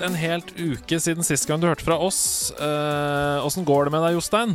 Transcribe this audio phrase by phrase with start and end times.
[0.00, 2.48] Gått en helt uke siden sist gang du hørte fra oss.
[2.56, 4.54] Eh, Åssen går det med deg, Jostein?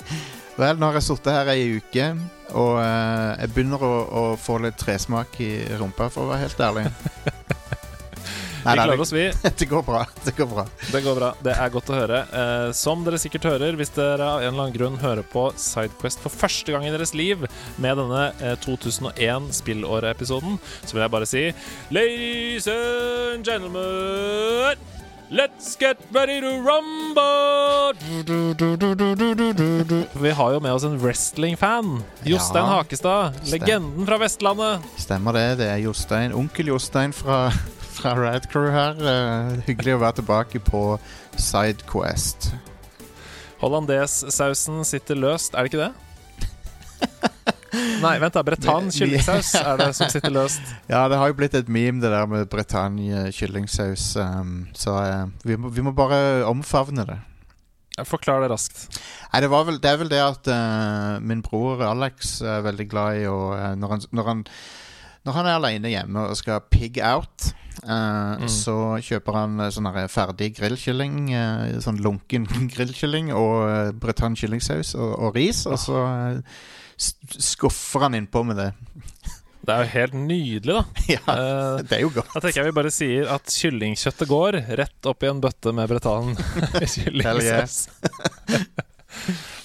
[0.60, 2.10] Vel, nå har jeg sittet her ei uke,
[2.52, 5.48] og eh, jeg begynner å, å få litt tresmak i
[5.80, 6.84] rumpa, for å være helt ærlig.
[8.62, 9.24] Vi klarer oss, vi.
[9.58, 10.04] det går bra.
[10.24, 10.64] Det går bra.
[10.92, 11.30] Det går bra.
[11.42, 12.20] Det er godt å høre.
[12.42, 16.22] Eh, som dere sikkert hører, hvis dere av en eller annen grunn hører på Sidequest
[16.22, 17.42] for første gang i deres liv
[17.82, 21.44] med denne eh, 2001 spillåret-episoden, så vil jeg bare si
[21.94, 24.78] Ladies and gentlemen
[25.32, 27.94] Let's get ready to rumble!
[30.20, 32.02] Vi har jo med oss en wrestling-fan.
[32.28, 33.38] Jostein Ja, Hakestad.
[33.48, 34.84] Legenden fra Vestlandet.
[35.00, 35.46] Stemmer det.
[35.62, 37.46] Det er Jostein, onkel Jostein fra,
[37.92, 38.98] fra Radcrew her.
[38.98, 40.84] Uh, hyggelig å være tilbake på
[41.36, 42.52] Sidequest.
[43.62, 45.92] Hollandaisesausen sitter løst, er det ikke det?
[48.02, 48.42] Nei, vent da.
[48.44, 50.72] Bretagne kyllingsaus er det som sitter løst.
[50.90, 54.12] Ja, det har jo blitt et meme, det der med Bretagne kyllingsaus.
[54.18, 57.20] Um, så uh, vi, må, vi må bare omfavne det.
[58.08, 58.86] Forklar det raskt.
[59.32, 62.86] Nei, det, var vel, det er vel det at uh, min bror Alex er veldig
[62.88, 63.40] glad i å
[63.78, 64.46] når, han, når, han,
[65.28, 69.90] når han er alene hjemme og skal pig out, eh, så kjøper han eh, sånn
[70.12, 71.18] ferdig grillkylling.
[71.34, 75.64] uh, sånn lunken grillkylling og uh, Bretagne kyllingsaus og, og ris.
[75.70, 76.42] Og så eh,
[77.38, 78.72] skuffer han innpå med det.
[79.62, 80.80] Det er jo helt nydelig, da.
[81.14, 82.32] ja, Eh, det er jo godt.
[82.34, 85.86] da tenker jeg vi bare sier at kyllingkjøttet går rett opp i en bøtte med
[85.86, 86.32] Bretan
[86.82, 87.76] kyllingsaus.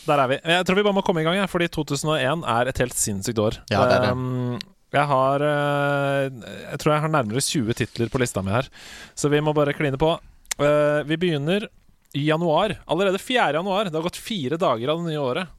[0.06, 0.38] Der er vi.
[0.54, 3.58] Jeg tror vi bare må komme i gang, fordi 2001 er et helt sinnssykt år.
[3.74, 4.14] Ja, det er det.
[4.14, 4.60] Um,
[4.96, 6.30] jeg har eh,
[6.72, 8.70] Jeg tror jeg har nærmere 20 titler på lista mi her,
[9.18, 10.14] så vi må bare kline på.
[10.58, 11.68] Eh, vi begynner
[12.16, 12.78] i januar.
[12.88, 13.52] Allerede 4.
[13.60, 13.92] januar.
[13.92, 15.54] Det har gått fire dager av det nye året.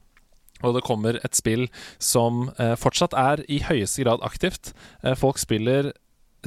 [0.65, 1.67] Og det kommer et spill
[2.01, 4.73] som eh, fortsatt er i høyeste grad aktivt.
[5.19, 5.93] Folk spiller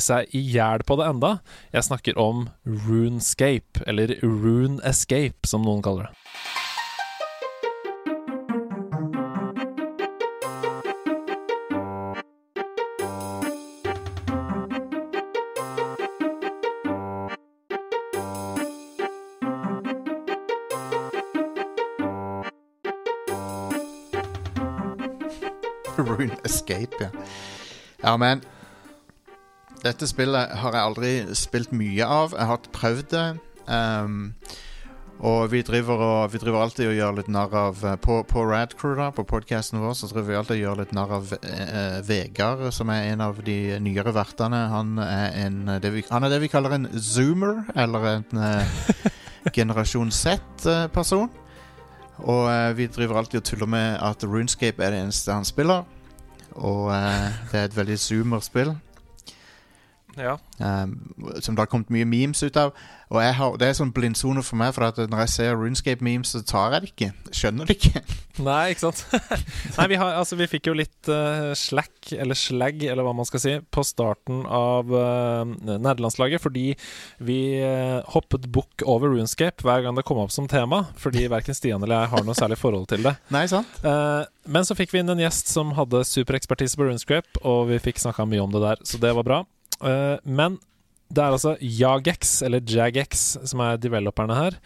[0.01, 1.33] seg i hjel på det enda.
[1.73, 6.23] Jeg snakker om Runescape, eller Rune Escape, som noen kaller det.
[26.53, 27.29] Escape, ja.
[28.03, 28.43] Ja, men
[29.83, 32.37] Dette spillet har jeg aldri spilt mye av.
[32.37, 33.29] Jeg har prøvd det.
[33.67, 34.35] Um,
[35.23, 38.43] og vi driver, og, vi driver alltid og gjør litt narr av eh, På, på
[38.43, 42.01] Radcrew, da, på podkasten vår, så driver vi alltid og gjør litt narr av eh,
[42.09, 44.65] Vegard, som er en av de nyere vertene.
[44.73, 48.43] Han er, en, eh, det vi, han er det vi kaller en zoomer, eller en
[48.49, 48.83] eh,
[49.59, 51.31] generasjon Z-person.
[52.27, 55.87] Og eh, vi driver alltid og tuller med at Runescape er det eneste han spiller.
[56.55, 58.75] Og eh, det er et veldig zoomer-spill.
[60.19, 60.37] Ja.
[60.59, 60.97] Um,
[61.41, 62.75] som det har kommet mye memes ut av.
[63.13, 66.41] Og har, det er sånn blindsone for meg, for at når jeg ser Runescape-memes, så
[66.49, 67.09] tar jeg det ikke.
[67.37, 68.01] Skjønner det ikke.
[68.47, 69.03] Nei, ikke sant?
[69.77, 73.29] Nei, vi, har, altså, vi fikk jo litt uh, slack, eller slag, eller hva man
[73.29, 76.71] skal si, på starten av uh, nerdelandslaget, fordi
[77.21, 81.59] vi uh, hoppet bukk over Runescape hver gang det kom opp som tema, fordi verken
[81.59, 83.19] Stian eller jeg har noe særlig forhold til det.
[83.35, 83.69] Nei, sant?
[83.85, 87.83] Uh, men så fikk vi inn en gjest som hadde superekspertise på Runescape, og vi
[87.91, 89.45] fikk snakka mye om det der, så det var bra.
[89.83, 90.59] Eh, men
[91.13, 94.59] det er altså Jagex, eller Jagex, som er developerne her.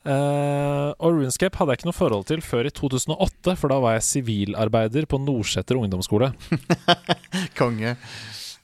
[0.00, 3.98] Uh, og Runescape hadde jeg ikke noe forhold til før i 2008, for da var
[3.98, 6.30] jeg sivilarbeider på Nordseter ungdomsskole.
[7.60, 7.98] Konge.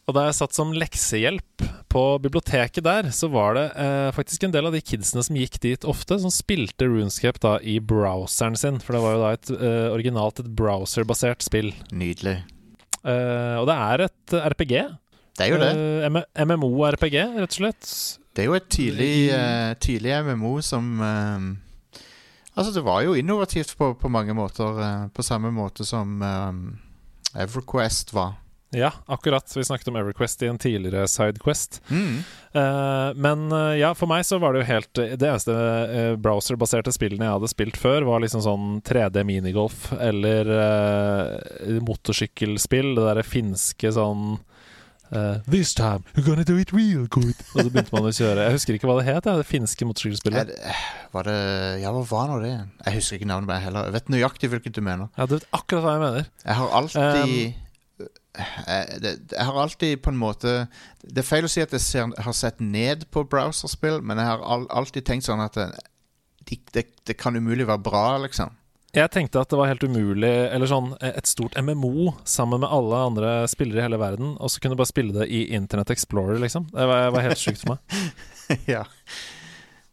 [0.07, 4.53] Og da jeg satt som leksehjelp på biblioteket der, så var det eh, faktisk en
[4.55, 8.78] del av de kidsene som gikk dit ofte, som spilte Runescape da i browseren sin.
[8.78, 11.72] For det var jo da et eh, originalt et browserbasert spill.
[11.91, 12.39] Nydelig.
[13.03, 14.77] Eh, og det er et RPG.
[15.36, 15.72] Det er jo det.
[15.77, 17.92] Uh, MMO-RPG, rett og slett.
[18.36, 21.54] Det er jo et tidlig, uh, tidlig MMO som uh,
[22.56, 24.80] Altså, det var jo innovativt på, på mange måter.
[24.80, 28.38] eh, på samme måte som eh, EverQuest var.
[28.74, 29.53] Ja, akkurat.
[29.56, 31.83] Vi snakket om Everquest i en tidligere Sidequest.
[31.88, 32.16] Mm.
[32.56, 36.92] Uh, men uh, ja, for meg så var det jo helt Det eneste uh, browserbaserte
[36.92, 42.94] spillene jeg hadde spilt før, var liksom sånn 3D minigolf eller eh, motorsykkelspill.
[42.97, 44.38] Det derre finske sånn
[45.13, 47.35] eh, This time you're gonna do it real good.
[47.55, 48.47] Og så begynte man å kjøre.
[48.49, 50.55] Jeg husker ikke hva det het, det finske motorsykkelspillet.
[51.13, 51.37] var det
[51.83, 52.55] Ja, hva var nå det?
[52.87, 53.91] Jeg husker ikke navnet på det heller.
[53.91, 55.09] Jeg vet nøyaktig hvilket du mener.
[55.19, 56.31] Ja, du vet akkurat hva jeg mener.
[56.45, 57.55] Jeg har alltid
[57.99, 60.55] eh, det, Jeg har alltid på en måte
[61.03, 64.33] Det er feil å si at jeg ser, har sett ned på browserspill, men jeg
[64.33, 68.53] har all, alltid tenkt sånn at det, det, det kan umulig være bra, liksom.
[68.97, 73.01] Jeg tenkte at det var helt umulig, eller sånn et stort MMO sammen med alle
[73.10, 76.41] andre spillere i hele verden, og så kunne du bare spille det i Internett Explorer,
[76.41, 76.71] liksom.
[76.72, 77.98] Det var, var helt sjukt for meg.
[78.77, 78.87] ja.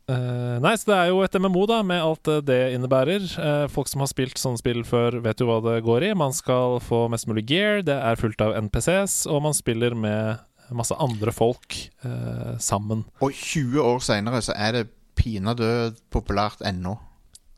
[0.03, 3.27] Uh, nei, så det er jo et MMO, da, med alt det innebærer.
[3.35, 6.15] Uh, folk som har spilt sånne spill før, vet jo hva det går i.
[6.15, 10.43] Man skal få mest mulig gear, det er fullt av NPCs, og man spiller med
[10.71, 11.75] masse andre folk
[12.07, 13.03] uh, sammen.
[13.19, 14.87] Og 20 år seinere så er det
[15.19, 16.95] pinadø populært ennå.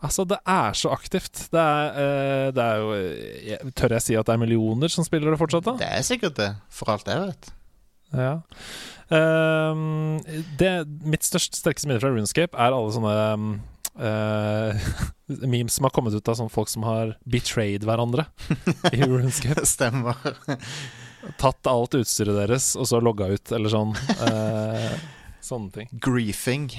[0.06, 1.48] Altså, det er så aktivt.
[1.54, 2.96] Det er, uh, det er jo
[3.50, 5.78] jeg, Tør jeg si at det er millioner som spiller det fortsatt, da?
[5.82, 7.54] Det er sikkert det, for alt jeg vet.
[8.16, 8.34] Ja.
[9.10, 10.22] Uh,
[10.60, 10.74] det,
[11.06, 13.48] mitt største, sterkeste minne fra Runescape er alle sånne um,
[14.02, 14.90] uh,
[15.56, 18.28] memes som har kommet ut av sånne folk som har betrayed hverandre
[18.94, 19.66] i Runescape.
[19.70, 20.22] Stemmer.
[21.42, 23.96] Tatt alt utstyret deres og så logga ut, eller sånn.
[25.42, 25.90] sånne ting.
[25.98, 26.70] Griefing.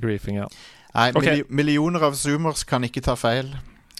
[0.00, 0.48] Griefing, ja.
[0.94, 1.42] Nei, okay.
[1.48, 3.50] millioner av zoomers kan ikke ta feil.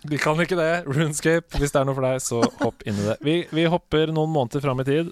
[0.06, 0.84] De kan ikke det.
[0.86, 3.16] Runescape, hvis det er noe for deg, så hopp inn i det.
[3.26, 5.10] Vi, vi hopper noen måneder fram i tid.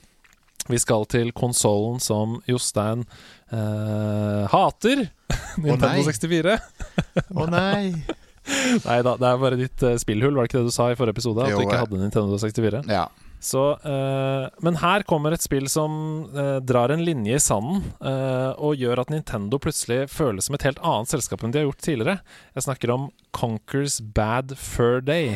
[0.70, 3.04] Vi skal til konsollen som Jostein
[3.52, 5.06] eh, hater.
[5.64, 6.56] Nintendo 64.
[7.34, 7.90] Å nei.
[8.86, 10.96] nei da, det er bare ditt uh, spillhull, var det ikke det du sa i
[10.98, 11.44] forrige episode?
[11.44, 12.84] At jo, du ikke hadde Nintendo 64?
[12.92, 13.06] Ja.
[13.44, 15.93] Så, uh, men her kommer et spill som
[16.32, 20.64] uh, drar en linje i sanden, uh, og gjør at Nintendo plutselig føles som et
[20.64, 22.19] helt annet selskap enn de har gjort tidligere.
[22.56, 25.35] Jeg snakker om Conkers Bad Fur Day.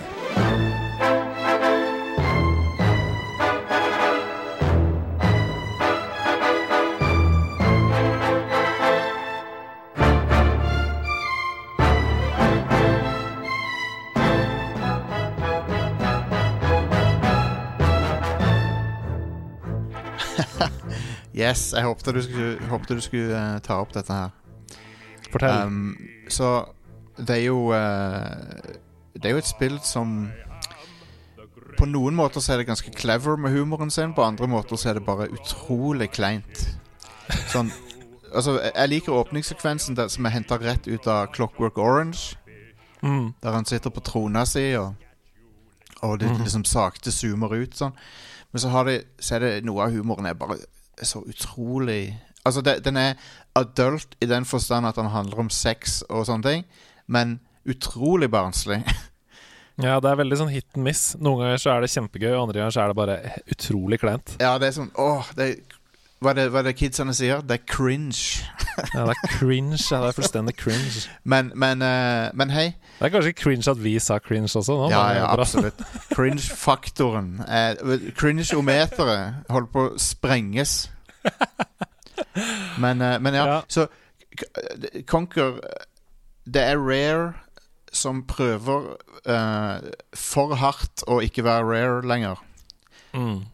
[21.39, 24.35] Yes, jeg håpte du skulle, håpte du skulle uh, ta opp dette her.
[25.31, 25.67] Fortell.
[25.67, 25.97] Um,
[26.33, 26.51] så
[27.19, 28.75] det er jo uh,
[29.13, 30.31] Det er jo et spill som
[31.77, 34.91] På noen måter så er det ganske clever med humoren sin, på andre måter så
[34.91, 36.65] er det bare utrolig kleint.
[37.53, 37.71] Sånn
[38.29, 42.37] Altså, jeg liker åpningssekvensen der, som er henta rett ut av Clockwork Orange.
[43.01, 43.31] Mm.
[43.41, 44.99] Der han sitter på trona si, og,
[46.03, 46.43] og det mm.
[46.43, 47.97] liksom sakte zoomer ut sånn.
[48.53, 50.59] Men så, har de, så er det noe av humoren er bare
[51.07, 52.17] så utrolig
[52.47, 53.19] Altså, det, den er
[53.59, 56.63] adult i den forstand at den handler om sex og sånne ting,
[57.11, 57.35] men
[57.69, 58.79] utrolig barnslig.
[59.85, 61.03] ja, det er veldig sånn hit and miss.
[61.21, 63.19] Noen ganger så er det kjempegøy, andre ganger så er det bare
[63.53, 64.39] utrolig kleint.
[64.41, 65.78] Ja, det er sånn Åh, det er
[66.19, 67.43] hva er det, hva er det kidsene sier?
[67.47, 68.43] Det er cringe.
[68.95, 69.79] ja, det er cringe.
[69.79, 71.05] Ja, det er fullstendig cringe.
[71.23, 72.73] Men, men, uh, men hei.
[72.99, 74.75] Det er kanskje cringe at vi sa cringe også?
[74.75, 75.79] Nå, ja, ja absolutt.
[76.11, 77.37] Cringe-faktoren.
[77.47, 80.89] Uh, Cringe-ometeret holder på å sprenges.
[82.83, 83.87] men, uh, men ja, ja, så
[85.11, 85.59] Conquer
[86.47, 87.33] Det er Rare
[87.93, 88.95] som prøver
[90.15, 92.43] for hardt å ikke være rare lenger.
[93.13, 93.47] Mm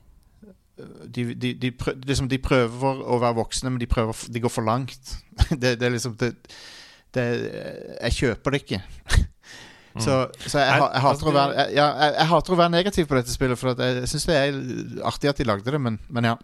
[0.76, 4.66] de, de, de, prøver, liksom, de, prøver å være voksne, men de, prøver, går for
[4.66, 5.14] langt.
[5.50, 6.34] det, det, er liksom det,
[7.14, 7.26] det,
[8.00, 8.80] Jeg kjøper det ikke.
[10.04, 11.78] så, så jeg, jeg, jeg, hater være, jeg,
[12.18, 14.60] jeg, hater å være, negativ på dette spillet, for jeg syns det er
[15.06, 16.36] artig at de lagde det, men, men ja.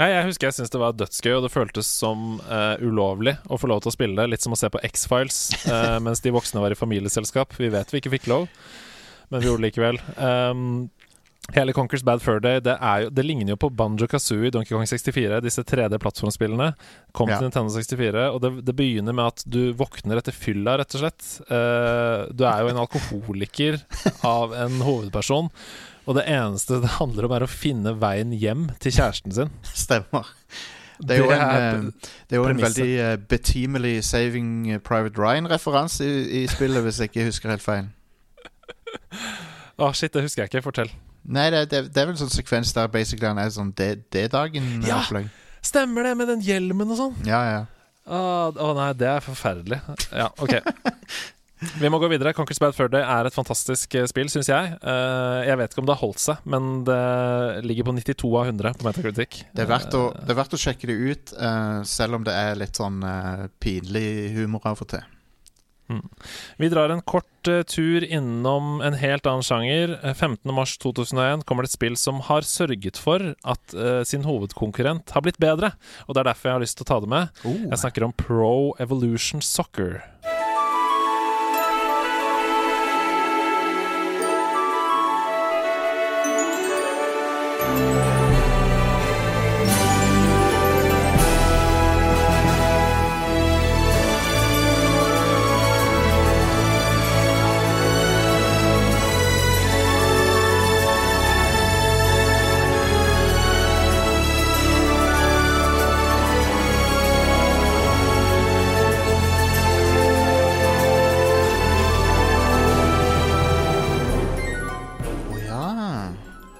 [0.00, 3.58] Nei, jeg husker jeg syntes det var dødsgøy, og det føltes som uh, ulovlig å
[3.60, 4.30] få lov til å spille det.
[4.32, 7.52] Litt som å se på X-Files uh, mens de voksne var i familieselskap.
[7.58, 8.46] Vi vet vi ikke fikk lov,
[9.28, 10.00] men vi gjorde det likevel.
[10.16, 10.88] Um,
[11.48, 14.86] Hele Conkers Bad Fur Day det, jo, det, ligner jo på Banjo Kazooie, Donkey Kong
[14.86, 16.68] 64, disse 3D-plattformspillene.
[17.16, 17.40] Kom ja.
[17.40, 21.02] til Nintendo 64, og det, det, begynner med at du våkner etter fylla, rett og
[21.02, 21.30] slett.
[21.50, 23.80] Uh, du er jo en alkoholiker
[24.34, 25.50] av en hovedperson,
[26.06, 29.52] og det eneste det handler om, er å finne veien hjem til kjæresten sin.
[29.74, 30.30] Stemmer.
[31.00, 31.86] Det er jo en,
[32.28, 37.10] det er jo en veldig uh, betimelig Saving Private Ryan-referanse i, i, spillet, hvis jeg
[37.10, 37.94] ikke husker helt feil.
[39.80, 40.68] Å, oh, shit, det husker jeg ikke.
[40.68, 40.92] Fortell.
[41.24, 45.28] Nei, det, det, det er vel en sånn sekvens der basically han er sånn D-dagen-opplegg.
[45.28, 47.20] Ja, stemmer det, med den hjelmen og sånn.
[47.28, 47.60] Ja, ja.
[48.10, 48.22] Å
[48.56, 49.78] oh, nei, det er forferdelig.
[50.16, 50.56] Ja, ok.
[51.60, 52.32] Vi må gå videre.
[52.32, 54.72] Conquers Bad Fur Day er et fantastisk uh, spill, syns jeg.
[54.80, 57.00] Uh, jeg vet ikke om det har holdt seg, men det
[57.68, 59.42] ligger på 92 av 100 på Metacritic.
[59.52, 62.36] Det er verdt å, det er verdt å sjekke det ut, uh, selv om det
[62.36, 63.04] er litt sånn
[63.60, 65.04] pinlig humor av og til.
[65.90, 66.08] Mm.
[66.56, 69.96] Vi drar en kort uh, tur innom en helt annen sjanger.
[70.14, 75.26] 15.3.2001 eh, kommer det et spill som har sørget for at uh, sin hovedkonkurrent har
[75.26, 75.74] blitt bedre.
[76.06, 77.42] Og det er derfor jeg har lyst til å ta det med.
[77.44, 77.58] Oh.
[77.66, 79.98] Jeg snakker om Pro Evolution Soccer.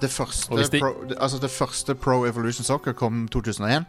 [0.01, 3.85] Det første, de- pro, altså det første Pro Evolution Soccer kom 2001.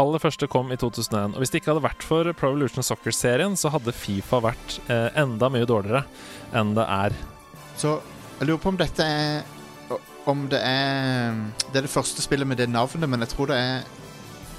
[0.00, 1.34] Aller første kom i 2001.
[1.34, 5.10] Og hvis det ikke hadde vært for Pro Evolution Soccer-serien, så hadde Fifa vært eh,
[5.20, 6.04] enda mye dårligere
[6.56, 7.12] enn det er.
[7.76, 7.98] Så
[8.40, 9.42] jeg lurer på om dette er
[10.28, 11.32] Om det er
[11.72, 13.84] Det er det første spillet med det navnet, men jeg tror det er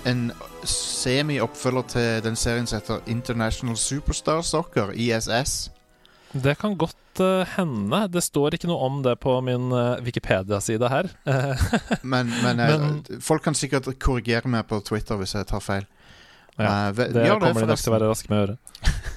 [0.10, 0.32] en
[0.66, 5.70] semi-oppfølger til den serien som heter International Superstar Soccer, ISS.
[6.34, 8.04] Det kan godt uh, hende.
[8.14, 11.10] Det står ikke noe om det på min uh, Wikipedia-side her.
[12.04, 15.88] Men, men, eh, Men- folk kan sikkert korrigere meg på Twitter hvis jeg tar feil.
[16.60, 18.58] Ja, det gjør kommer de nok til å være raske med å gjøre.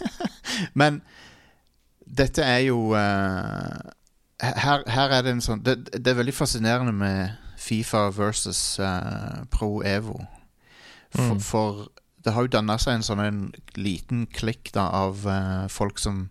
[0.80, 1.00] Men
[2.06, 2.78] dette er jo
[4.42, 9.42] her, her er det en sånn det, det er veldig fascinerende med Fifa versus uh,
[9.54, 10.20] Pro Evo.
[11.12, 11.40] For, Mm.
[11.44, 11.82] for
[12.24, 13.40] det har jo danna seg en sånn en
[13.76, 16.28] liten klikk da av uh, folk som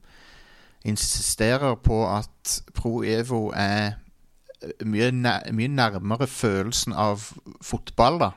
[0.87, 3.97] insisterer på at Pro Evo er
[4.61, 5.11] eh, mye,
[5.53, 7.29] mye nærmere følelsen av
[7.61, 8.31] fotball da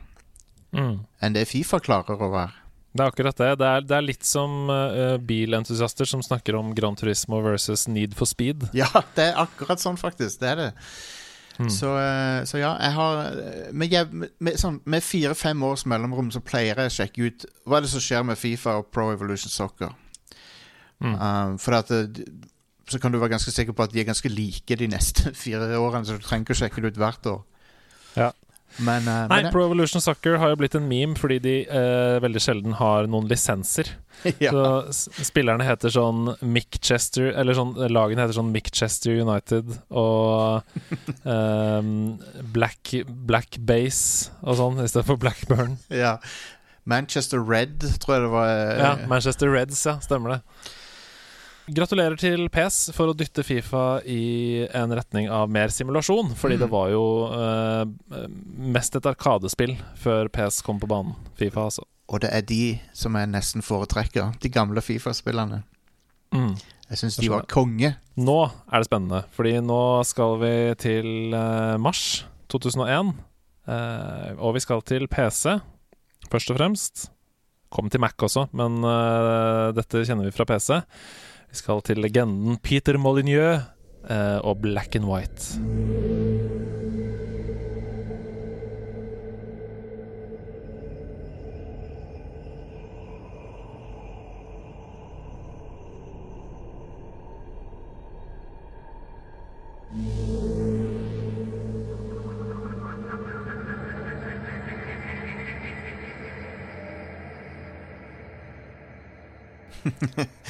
[0.75, 1.05] Mm.
[1.23, 2.55] enn det Fifa klarer å være.
[2.95, 3.51] Det er akkurat det.
[3.59, 8.15] Det er, det er litt som uh, bilentusiaster som snakker om Gran Turismo versus Need
[8.19, 8.69] for Speed.
[8.83, 10.41] Ja, det er akkurat sånn, faktisk.
[10.43, 10.69] Det er det.
[11.59, 11.71] Mm.
[11.71, 13.21] Så, uh, så ja, jeg har
[13.71, 17.87] med, med, sånn, med fire-fem års mellomrom så pleier jeg å sjekke ut hva er
[17.87, 19.95] det som skjer med Fifa og Pro Evolution Soccer.
[21.05, 21.17] Mm.
[21.21, 21.91] Um, for at
[22.89, 25.69] så kan du være ganske sikker på at de er ganske like de neste fire
[25.81, 27.45] årene, så du trenger ikke å sjekke det ut hvert år.
[28.17, 28.31] Ja.
[28.83, 32.17] Men, uh, Nei, men Pro Evolution Soccer har jo blitt en meme fordi de uh,
[32.25, 33.87] veldig sjelden har noen lisenser.
[34.43, 34.51] ja.
[34.51, 40.63] Så spillerne heter sånn Mickchester Eller sånn lagene heter sånn Mickchester United og
[41.27, 41.93] um,
[42.57, 45.79] Black, Black Base og sånn istedenfor Blackburn.
[45.95, 46.17] ja.
[46.85, 48.49] Manchester Red, tror jeg det var.
[48.53, 49.95] eh, Ja, Manchester Reds, ja.
[50.05, 50.41] Stemmer det.
[51.65, 56.35] Gratulerer til PS for å dytte Fifa i en retning av mer simulasjon.
[56.37, 56.61] Fordi Mm.
[56.61, 58.27] det var jo eh,
[58.75, 61.15] mest et arkadespill før PS kom på banen.
[61.39, 61.85] Fifa, altså.
[62.13, 64.35] Og det er de som jeg nesten foretrekker.
[64.41, 65.63] De gamle Fifa-spillerne.
[66.35, 66.53] Mm.
[66.91, 67.95] Jeg syns de var konge.
[68.21, 68.39] Nå
[68.71, 73.15] er det spennende, fordi nå skal vi til eh, mars 2001.
[73.67, 75.57] eh, og vi skal til PC,
[76.29, 77.07] først og fremst.
[77.73, 80.83] Kom til Mac også, men eh, dette kjenner vi fra PC.
[81.55, 83.61] Vi skal til legenden Peter Molyneux
[84.11, 85.55] eh, og Black and White.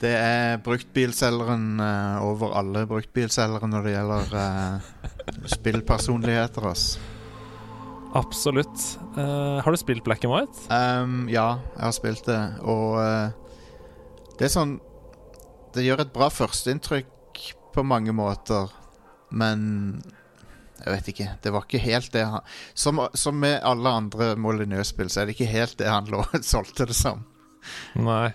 [0.00, 5.08] Det er bruktbilselgeren uh, over alle bruktbilselgere når det gjelder uh,
[5.52, 6.68] spillpersonligheter.
[6.70, 6.94] ass.
[8.16, 8.86] Absolutt.
[9.18, 10.64] Uh, har du spilt Black and White?
[10.72, 12.96] Um, ja, jeg har spilt det, og
[14.40, 14.78] det er sånn
[15.74, 18.72] Det gjør et bra førsteinntrykk på mange måter,
[19.30, 20.00] men
[20.80, 21.28] jeg vet ikke.
[21.44, 25.36] Det var ikke helt det han Som, som med alle andre Molyneux-spill, så er det
[25.36, 27.26] ikke helt det han lå, solgte det som.
[28.00, 28.30] Nei.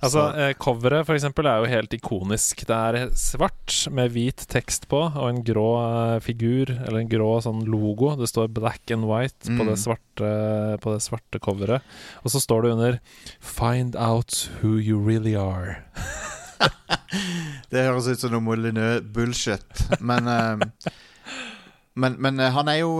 [0.00, 2.60] Altså, Så- eh, Coveret for eksempel er jo helt ikonisk.
[2.66, 5.64] Det er svart med hvit tekst på og en grå
[6.14, 8.14] eh, figur, eller en grå sånn logo.
[8.16, 9.66] Det står 'black and white' på, Mm.
[9.66, 11.82] det svarte, på det svarte coveret.
[12.24, 13.00] Og så står det under
[13.40, 15.82] 'Find out who you really are'.
[17.70, 20.68] Det høres ut som noe Molyneux-bullshit, men eh,
[21.98, 22.98] men, men han er jo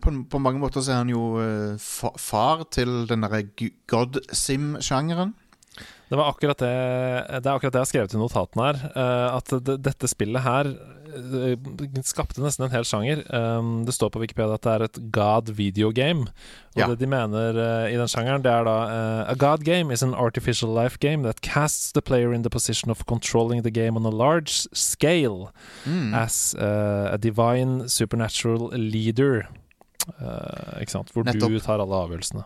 [0.00, 3.42] på, på mange måter så er han jo fa far til den derre
[3.86, 5.34] God Sim-sjangeren.
[6.12, 6.72] Det var akkurat det
[7.40, 8.80] Det er akkurat det jeg har skrevet i notatene her.
[8.92, 10.68] eh, at det, dette spillet her
[11.12, 11.56] eh,
[12.04, 13.22] skapte nesten en hel sjanger.
[13.32, 16.26] Um, det står på Wikipedia at det er et God video game.
[16.74, 16.86] Og Ja.
[16.88, 18.76] det de mener eh, i den sjangeren, det er da
[19.32, 22.90] A God game is an artificial life game that casts the player in the position
[22.90, 25.48] of controlling the game on a large scale
[25.86, 26.14] Mm.
[26.14, 29.48] as a divine supernatural leader.
[30.80, 31.12] Ikke sant?
[31.12, 32.44] Hvor du tar alle avgjørelsene.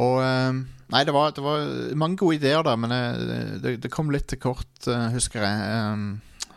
[0.00, 1.62] Og eh, Nei, det var, det var
[1.96, 5.94] mange gode ideer der, men eh, det, det kom litt til kort, eh, husker jeg.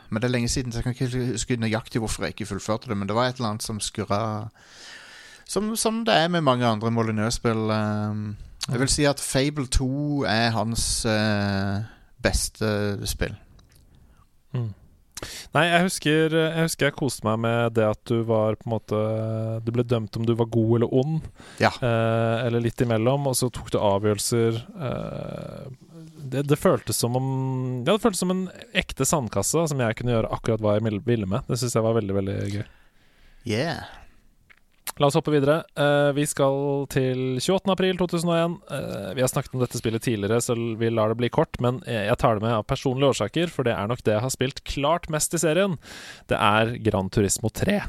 [0.09, 2.91] Men det er lenge siden, så jeg kan ikke huske nøyaktig hvorfor jeg ikke fullførte
[2.91, 2.97] det.
[2.99, 4.49] Men det var et eller annet som skurra
[5.47, 7.69] Som, som det er med mange andre Molyneux-spill.
[8.65, 11.05] Jeg vil si at Fable 2 er hans
[12.23, 13.35] beste spill.
[14.53, 14.73] Mm.
[15.55, 18.73] Nei, jeg husker, jeg husker jeg koste meg med det at du var på en
[18.75, 18.99] måte
[19.65, 21.27] Du ble dømt om du var god eller ond,
[21.61, 21.71] Ja.
[21.81, 25.67] eh, eller litt imellom, og så tok du avgjørelser eh,
[26.25, 27.27] det, det føltes som om
[27.85, 31.27] Ja, det føltes som en ekte sandkasse som jeg kunne gjøre akkurat hva jeg ville
[31.29, 31.45] med.
[31.47, 32.63] Det syns jeg var veldig, veldig gøy.
[33.45, 33.83] Yeah.
[34.97, 35.57] La oss hoppe videre.
[35.75, 37.73] Eh, vi skal til 28.
[37.73, 38.55] april 2001.
[38.71, 41.59] Eh, vi har snakket om dette spillet tidligere, så vi lar det bli kort.
[41.59, 44.35] Men jeg tar det med av personlige årsaker, for det er nok det jeg har
[44.37, 45.75] spilt klart mest i serien.
[46.31, 47.81] Det er Gran Turismo 3.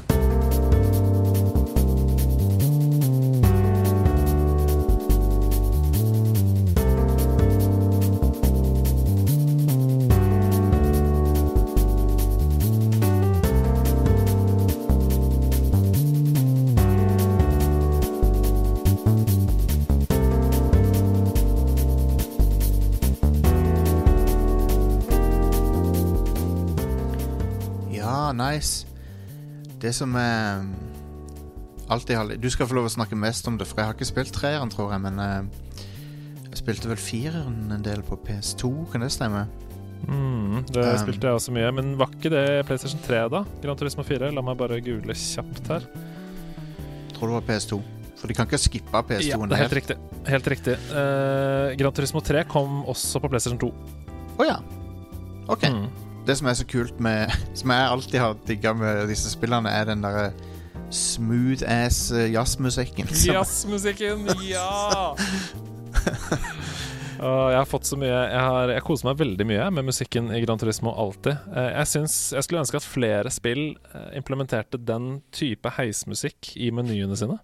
[28.57, 29.77] Ja.
[29.83, 30.65] Det som er
[31.93, 34.09] alltid har Du skal få lov å snakke mest om det, for jeg har ikke
[34.09, 35.85] spilt treeren, tror jeg, men eh,
[36.51, 39.45] jeg spilte vel fireren en del på PS2, kan det stemme?
[40.07, 41.73] Mm, det Um, spilte jeg også mye.
[41.75, 43.43] Men var ikke det PlayStation 3, da?
[43.63, 44.31] Gran Turismo 4?
[44.35, 45.87] La meg bare google kjapt her.
[47.17, 47.81] Tror det var PS2.
[48.17, 49.97] For de kan ikke skippe PS2-en Ja, det er helt riktig.
[50.27, 50.77] Helt riktig.
[50.93, 53.71] Uh, Gran Turismo 3 kom også på PlayStation 2.
[54.41, 54.57] Å ja.
[55.53, 55.67] OK.
[55.69, 56.06] Mm.
[56.26, 59.88] Det som er så kult med Som jeg alltid har digga med disse spillene, er
[59.92, 60.30] den derre
[60.95, 63.09] smooth ass eh, jazzmusikken.
[63.26, 65.16] Jazzmusikken, ja!
[67.17, 70.43] Jeg har fått så mye Jeg, har, jeg koser meg veldig mye med musikken i
[70.45, 71.32] Gran Turismo alltid.
[71.49, 73.62] Eh, Jeg, synes, jeg skulle ønske at flere spill
[73.95, 77.39] eh, implementerte den type heismusikk i menyene sine.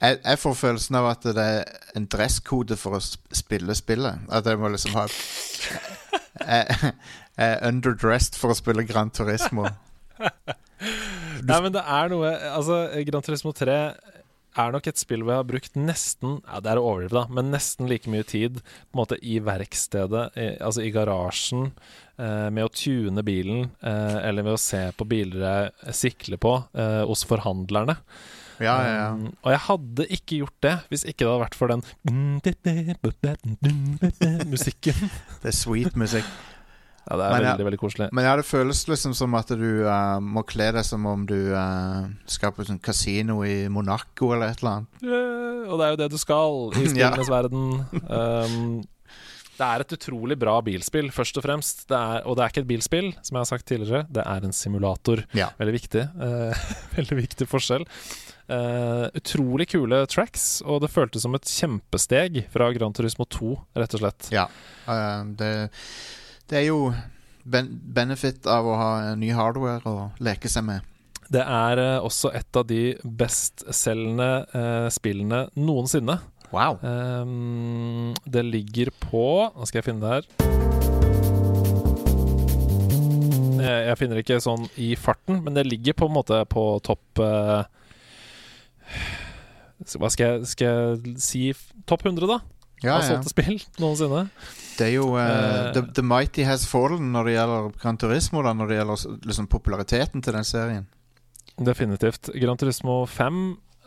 [0.00, 4.24] Jeg, jeg får følelsen av at det er en dresskode for å spille spillet.
[4.32, 5.04] At jeg må liksom ha
[6.46, 6.94] jeg
[7.36, 9.68] er underdressed for å spille Gran Turismo.
[11.46, 13.76] Nei, men det er noe Altså, Gran Turismo 3
[14.56, 17.24] er nok et spill hvor jeg har brukt nesten Ja, det er å overdrive, da,
[17.36, 21.68] men nesten like mye tid på en måte i verkstedet, i, altså i garasjen,
[22.16, 26.56] eh, med å tune bilen, eh, eller med å se på biler jeg sikler på,
[26.72, 27.98] eh, hos forhandlerne.
[28.56, 29.08] Ja, ja, ja.
[29.12, 31.82] Um, og jeg hadde ikke gjort det hvis ikke det hadde vært for den
[34.48, 35.10] musikken.
[35.42, 36.30] Det er sweet musikk.
[37.06, 38.08] Ja, det er Men jeg- veldig, veldig koselig.
[38.12, 41.36] Men ja, det føles liksom som at du uh, må kle deg som om du
[41.54, 45.06] uh, skal på sånn kasino i Monaco eller et eller annet.
[45.06, 47.12] Yeah, og det er jo det du skal i Ja.
[47.14, 47.86] spillenes verden.
[48.10, 48.84] Um,
[49.56, 51.86] det er et utrolig bra bilspill, først og fremst.
[51.88, 54.02] Det er, og det er ikke et bilspill, som jeg har sagt tidligere.
[54.12, 55.22] Det er en simulator.
[55.32, 55.48] Ja.
[55.62, 56.02] Veldig viktig.
[56.18, 56.66] Uh,
[56.98, 57.86] veldig viktig forskjell.
[58.50, 63.96] Uh, utrolig kule tracks, og det føltes som et kjempesteg fra Gran Turismo 2, rett
[63.96, 64.28] og slett.
[64.34, 64.44] Ja.
[64.90, 65.50] uh, det,
[66.50, 66.92] det er jo
[67.46, 70.86] ben benefit av å ha ny hardware å leke seg med.
[71.26, 76.20] Det er eh, også et av de bestselgende uh, spillene noensinne.
[76.52, 76.78] Wow.
[76.86, 80.28] Um, det ligger på Nå skal jeg finne det her.
[83.66, 87.22] Jeg, jeg finner ikke sånn i farten, men det ligger på en måte på topp
[87.24, 87.64] eh,
[89.98, 91.42] Hva skal jeg, skal jeg si?
[91.90, 92.38] Topp 100, da?
[92.84, 93.08] Ja, Av ja.
[93.08, 94.26] solgte spill noensinne.
[94.76, 98.52] Det er jo uh, the, the Mighty Has Fallen når det gjelder Gran Turismo, da,
[98.56, 100.84] når det gjelder liksom, populariteten til den serien.
[101.56, 102.28] Definitivt.
[102.36, 103.38] Gran Turismo 5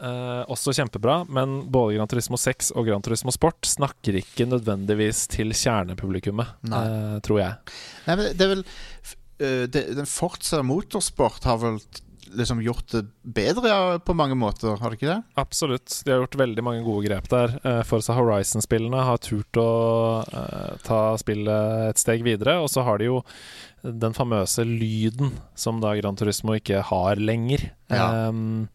[0.02, 5.28] eh, også kjempebra, men både Gran Turismo 6 og Gran Turismo Sport snakker ikke nødvendigvis
[5.32, 7.75] til kjernepublikummet, eh, tror jeg.
[8.08, 11.78] Nei, men det er vel eh, det, Den Forza Motorsport har vel
[12.38, 15.20] liksom gjort det bedre ja, på mange måter, har de ikke det?
[15.39, 16.02] Absolutt.
[16.06, 17.56] De har gjort veldig mange gode grep der.
[17.65, 19.70] Uh, Forza Horizon-spillene har turt å
[20.26, 23.22] eh, ta spillet et steg videre, og så har de jo
[23.82, 27.70] den famøse lyden som da Gran Turismo ikke har lenger.
[27.92, 28.28] Ja.
[28.30, 28.68] Um,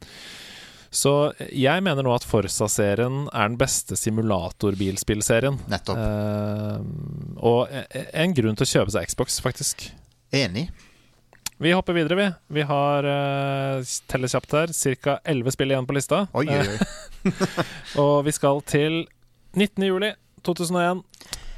[0.95, 5.59] så jeg mener nå at Forza-serien er den beste simulatorbilspillserien.
[5.71, 5.99] Nettopp.
[5.99, 9.89] Um, og e- en grunn til å kjøpe seg Xbox, faktisk.
[10.35, 10.69] Enig.
[11.65, 12.33] Vi hopper videre, vi.
[12.47, 15.15] Vi har uh, teller kjapt her, ca.
[15.25, 16.27] 11 spill igjen på lista.
[16.37, 17.31] Oi, oi, oi.
[18.03, 18.99] Og vi skal til
[19.57, 19.87] 19.
[19.87, 20.11] juli
[20.45, 21.01] 2001.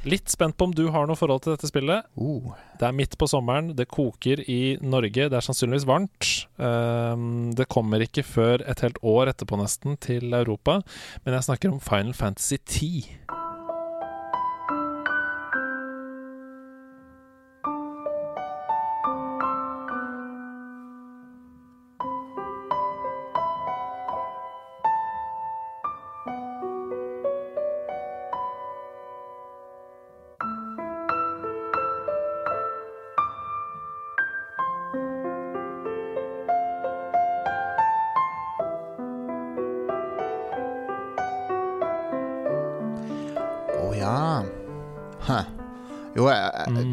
[0.07, 2.07] Litt spent på om du har noe forhold til dette spillet.
[2.15, 6.31] Uh, Det er midt på sommeren, det koker i Norge, det er sannsynligvis varmt.
[6.55, 10.79] Um, det kommer ikke før et helt år etterpå, nesten, til Europa.
[11.25, 12.93] Men jeg snakker om Final Fantasy 10.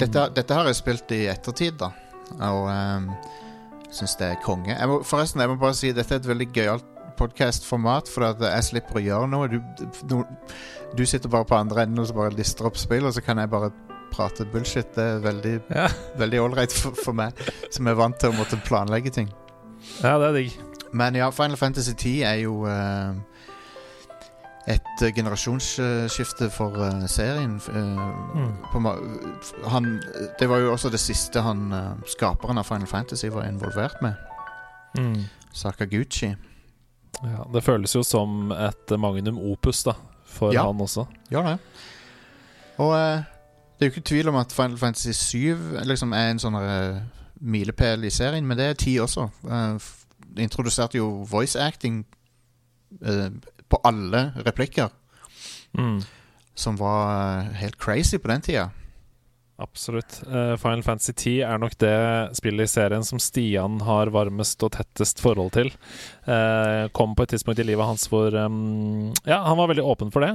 [0.05, 1.91] dette, dette har jeg spilt i ettertid, da.
[2.39, 3.09] Og um,
[3.95, 4.73] syns det er konge.
[4.75, 8.43] Jeg må, forresten, jeg må bare si dette er et veldig gøyalt podkast-format, for at
[8.43, 9.49] jeg slipper å gjøre noe.
[9.53, 9.61] Du,
[10.11, 10.17] du,
[10.99, 13.39] du sitter bare på andre enden og så bare lister opp spill, og så kan
[13.39, 13.71] jeg bare
[14.15, 14.91] prate bullshit.
[14.97, 15.89] Det er veldig Ja.
[16.43, 17.39] Ålreit for, for meg,
[17.75, 19.31] som er vant til å måtte planlegge ting.
[20.03, 20.59] ja, det er digg.
[20.95, 23.15] Men ja, Final Fantasy 10 er jo eh,
[24.69, 27.57] et eh, generasjonsskifte for eh, serien.
[27.69, 27.99] eh,
[28.35, 28.55] Mm.
[28.73, 28.81] på,
[29.69, 30.03] han,
[30.41, 31.69] det var jo også det siste han
[32.07, 34.15] skaperen av Final Fantasy var involvert med.
[34.99, 35.25] Mm.
[35.53, 36.35] Sakaguchi.
[37.23, 39.93] Ja, det føles jo som et magnum opus da
[40.27, 40.65] for Ja.
[40.67, 41.07] han også.
[41.31, 41.59] Ja, det.
[42.79, 42.93] Og
[43.79, 46.57] det er jo ikke tvil om at Final Fantasy 7 liksom er en sånn
[47.41, 49.29] milepæl i serien, men det er 10 også.
[50.35, 52.05] Det introduserte jo voice acting
[53.03, 53.31] eh,
[53.69, 54.91] på alle replikker,
[55.77, 56.01] Mm.
[56.55, 58.71] som var eh, helt crazy på den tida.
[59.57, 60.21] Absolutt.
[60.27, 61.95] Eh, Final Fantasy 10 er nok det
[62.35, 65.71] spillet i serien som Stian har varmest og tettest forhold til.
[66.27, 70.27] Eh, kom på et tidspunkt i livet hans hvor Ja, han var veldig åpen for
[70.27, 70.33] det.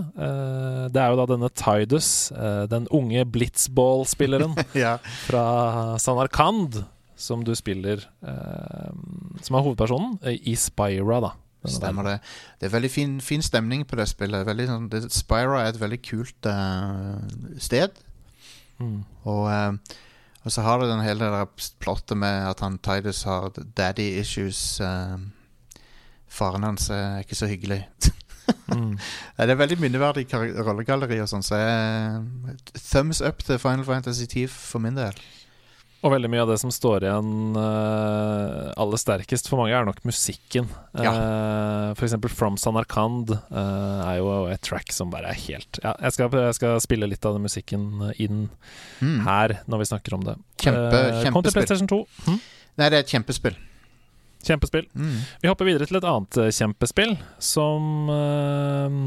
[0.95, 2.31] Det er jo da denne Tidus,
[2.71, 4.97] den unge blitzball-spilleren ja.
[5.27, 6.85] fra Sanarkand,
[7.19, 7.99] som du spiller
[9.43, 11.33] Som er hovedpersonen i Spira, da.
[11.67, 12.19] Stemmer det.
[12.59, 14.45] Det er veldig fin, fin stemning på det spillet.
[14.47, 17.19] Veldig sånn, det, Spyro er et veldig kult uh,
[17.59, 17.99] sted.
[18.79, 19.01] Mm.
[19.27, 19.97] Og, uh,
[20.45, 24.79] og så har det den hele der plottet med at han Tidus har daddy issues.
[24.79, 25.19] Uh,
[26.31, 27.83] faren hans er ikke så hyggelig.
[28.69, 28.95] Mm.
[29.37, 30.23] Det er veldig minneverdig
[30.65, 35.17] rollegalleri og sånn, så jeg, thumbs up til Final Fantasy 10 for min del.
[35.99, 39.97] Og veldig mye av det som står igjen uh, aller sterkest for mange, er nok
[40.07, 40.69] musikken.
[40.95, 45.91] Eh, for eksempel From Sanarkand' uh, er jo et track som bare er helt Ja,
[45.99, 48.45] jeg skal, jeg skal spille litt av den musikken inn
[49.03, 49.21] Mm.
[49.23, 50.33] her når vi snakker om det.
[50.59, 51.31] Kjempe, kjempespill.
[51.35, 51.53] kom til.
[51.55, 51.99] PlayStation 2.
[52.25, 52.39] Hm?
[52.79, 53.55] Nei, det er et kjempespill.
[54.43, 54.85] Kjempespill.
[54.95, 55.17] Mm.
[55.43, 58.97] Vi hopper videre til et annet eh, kjempespill som eh,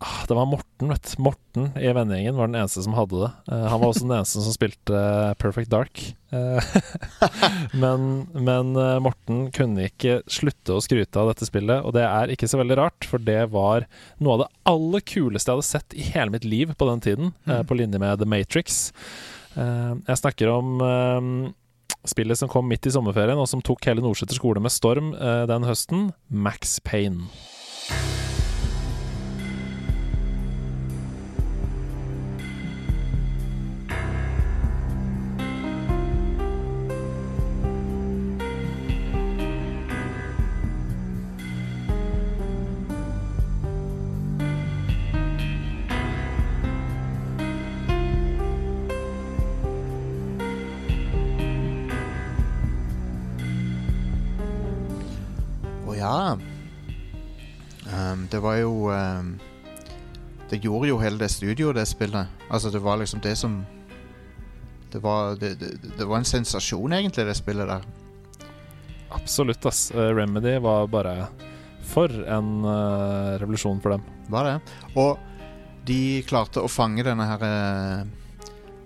[0.00, 1.22] Det var Morten, vet du.
[1.22, 3.28] Morten i vennegjengen var den eneste som hadde det.
[3.52, 6.00] Eh, han var også den eneste som spilte eh, Perfect Dark.
[6.32, 6.78] Eh,
[7.82, 8.72] men men
[9.04, 12.78] Morten kunne ikke slutte å skryte av dette spillet, og det er ikke så veldig
[12.80, 13.84] rart, for det var
[14.24, 17.34] noe av det aller kuleste jeg hadde sett i hele mitt liv på den tiden,
[17.44, 17.60] mm.
[17.68, 18.80] På linje med The Matrix.
[19.52, 20.80] Jeg snakker om
[22.08, 25.12] spillet som kom midt i sommerferien, og som tok hele Nordseter skole med storm
[25.50, 27.28] den høsten, Max Payne.
[58.40, 59.34] Det var jo um,
[60.48, 62.28] Det gjorde jo hele det studioet, det spillet.
[62.48, 63.66] Altså, det var liksom det som
[64.92, 67.84] Det var, det, det, det var en sensasjon, egentlig, det spillet der.
[69.12, 69.90] Absolutt, ass.
[69.90, 71.26] Eh, Remedy var bare
[71.84, 74.08] For en uh, revolusjon for dem.
[74.32, 74.56] Var det?
[74.96, 75.18] Og
[75.86, 78.08] de klarte å fange denne her uh,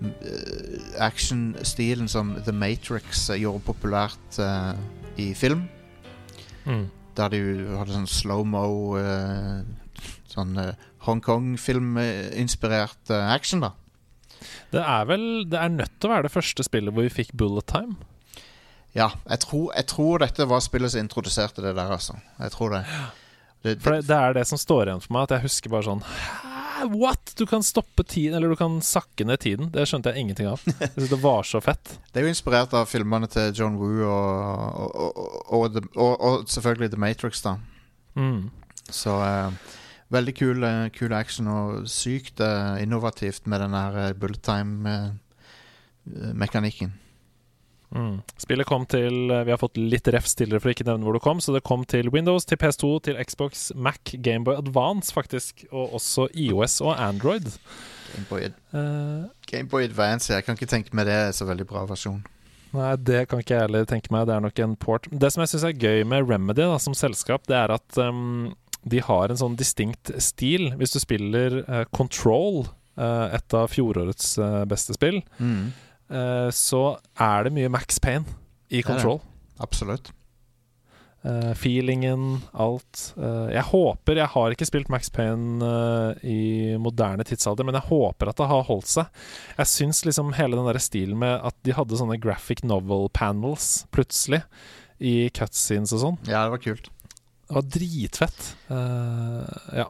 [0.02, 4.74] eh, actionstilen som The Matrix eh, gjorde populært uh,
[5.14, 5.68] i film.
[7.14, 7.38] Der de
[7.78, 9.62] hadde sånn slow-mo eh,
[10.32, 10.74] Sånn eh,
[11.06, 13.70] Hongkong-film-inspirert eh, action, da.
[14.72, 17.30] Det er vel Det er nødt til å være det første spillet hvor vi fikk
[17.38, 17.94] bullet time.
[18.94, 22.14] Ja, jeg tror, jeg tror dette var spillet som introduserte det der, altså.
[22.38, 22.82] Jeg tror det.
[23.66, 25.86] det, For det, det er det som står igjen for meg, at jeg husker bare
[25.88, 26.86] sånn «Hæ?
[26.94, 27.13] What?!
[27.36, 29.70] Du kan stoppe tiden, eller du kan sakke ned tiden.
[29.74, 30.60] Det skjønte jeg ingenting av.
[30.68, 31.98] Jeg synes det var så fett.
[32.12, 34.94] Det er jo inspirert av filmene til John Woo og,
[35.50, 37.56] og, og, og, selvfølgelig The Matrix, da.
[38.14, 38.50] Mm.
[38.86, 39.50] Så uh,
[40.14, 46.94] veldig kul, eh, kul action og sykt uh, innovativt med den uh, bullet time-mekanikken.
[47.94, 48.16] Mm.
[48.42, 51.22] Spillet kom til Vi har fått litt refs tidligere for å ikke nevne hvor det
[51.22, 55.94] kom, så det kom til Windows, til PS2, til Xbox, Mac, Gameboy Advance, faktisk, og
[56.00, 57.52] også IOS og Android.
[58.14, 62.22] Gameboy, uh, Game Advance, jeg kan ikke tenke meg det er så veldig bra versjon.
[62.74, 64.26] Nei, det kan ikke jeg heller tenke meg.
[64.26, 65.06] Det er nok en port.
[65.10, 68.50] Det som jeg syns er gøy med Remedy da, som selskap, det er at um,
[68.82, 70.72] de har en sånn distinkt stil.
[70.80, 72.64] Hvis du spiller uh, Control,
[72.98, 75.70] uh, et av fjorårets eh, beste spill, Mm,
[76.10, 76.82] eh, så
[77.20, 78.24] er det mye Max Payne
[78.70, 78.84] i Det er det.
[78.90, 79.20] Control.
[79.60, 80.12] absolutt.
[81.24, 83.14] Uh, feelingen, alt.
[83.16, 87.88] Uh, jeg håper Jeg har ikke spilt Max Payne uh, i moderne tidsalder, men jeg
[87.88, 89.22] håper at det har holdt seg.
[89.56, 93.86] Jeg syns liksom hele den der stilen med at de hadde sånne graphic novel panels
[93.94, 94.42] plutselig
[95.00, 96.90] i cutscenes og sånn, Ja, det var kult.
[97.48, 98.44] det var dritfett.
[98.68, 99.88] Ja.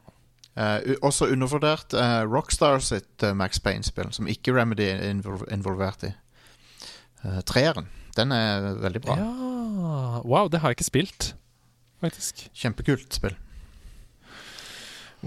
[0.55, 5.43] Eh, u- også undervurdert uh, Rockstar sitt uh, Max Payne-spill, som ikke Remedy er invol
[5.51, 6.13] involvert i.
[7.25, 7.89] Uh, treeren.
[8.15, 9.17] Den er veldig bra.
[9.19, 11.33] ja Wow, det har jeg ikke spilt,
[12.05, 12.45] faktisk.
[12.55, 13.35] Kjempekult spill.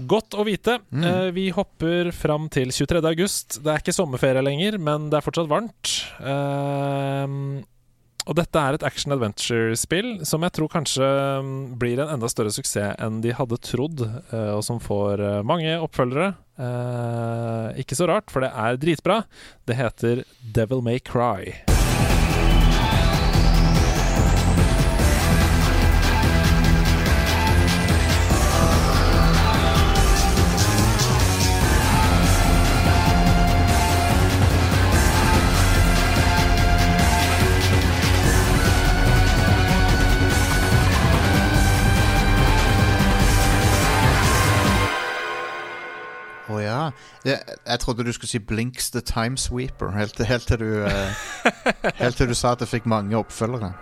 [0.08, 0.78] Godt å vite.
[0.94, 1.02] Mm.
[1.04, 3.02] Uh, vi hopper fram til 23.
[3.10, 3.58] august.
[3.64, 5.92] Det er ikke sommerferie lenger, men det er fortsatt varmt.
[6.22, 7.26] Eh,
[8.28, 11.06] og dette er et action adventure-spill som jeg tror kanskje
[11.44, 15.40] mm, blir en enda større suksess enn de hadde trodd, eh, og som får eh,
[15.48, 16.34] mange oppfølgere.
[16.60, 19.22] Eh, ikke så rart, for det er dritbra.
[19.68, 21.67] Det heter Devil May Cry.
[47.24, 47.30] Ja.
[47.30, 50.90] Jeg, jeg trodde du skulle si Blinks the Timesweeper, helt, helt, til du, uh,
[52.02, 53.72] helt til du sa at det fikk mange oppfølgere.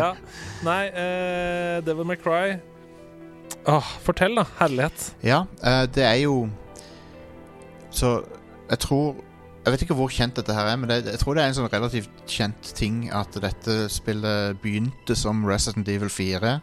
[0.00, 0.12] ja.
[0.64, 2.56] Nei, uh, Devil May Cry
[3.68, 4.44] Åh, Fortell, da.
[4.58, 5.12] Herlighet.
[5.22, 6.48] Ja, uh, det er jo
[7.90, 8.22] Så
[8.70, 9.16] jeg tror
[9.64, 11.54] Jeg vet ikke hvor kjent dette her er, men det, jeg tror det er en
[11.54, 16.56] sånn relativt kjent ting at dette spillet begynte som Resident Evil 4.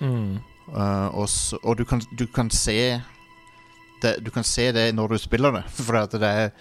[0.00, 0.38] Mm.
[0.72, 3.02] Uh, og, så, og du, kan, du kan se
[4.02, 6.54] det, Du kan se det når du spiller det, for at det er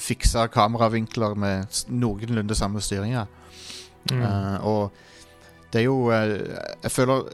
[0.00, 3.26] fiksa kameravinkler med noenlunde samme styringer.
[4.10, 4.22] Mm.
[4.22, 4.92] Uh, og
[5.72, 6.30] det er jo uh,
[6.80, 7.26] Jeg føler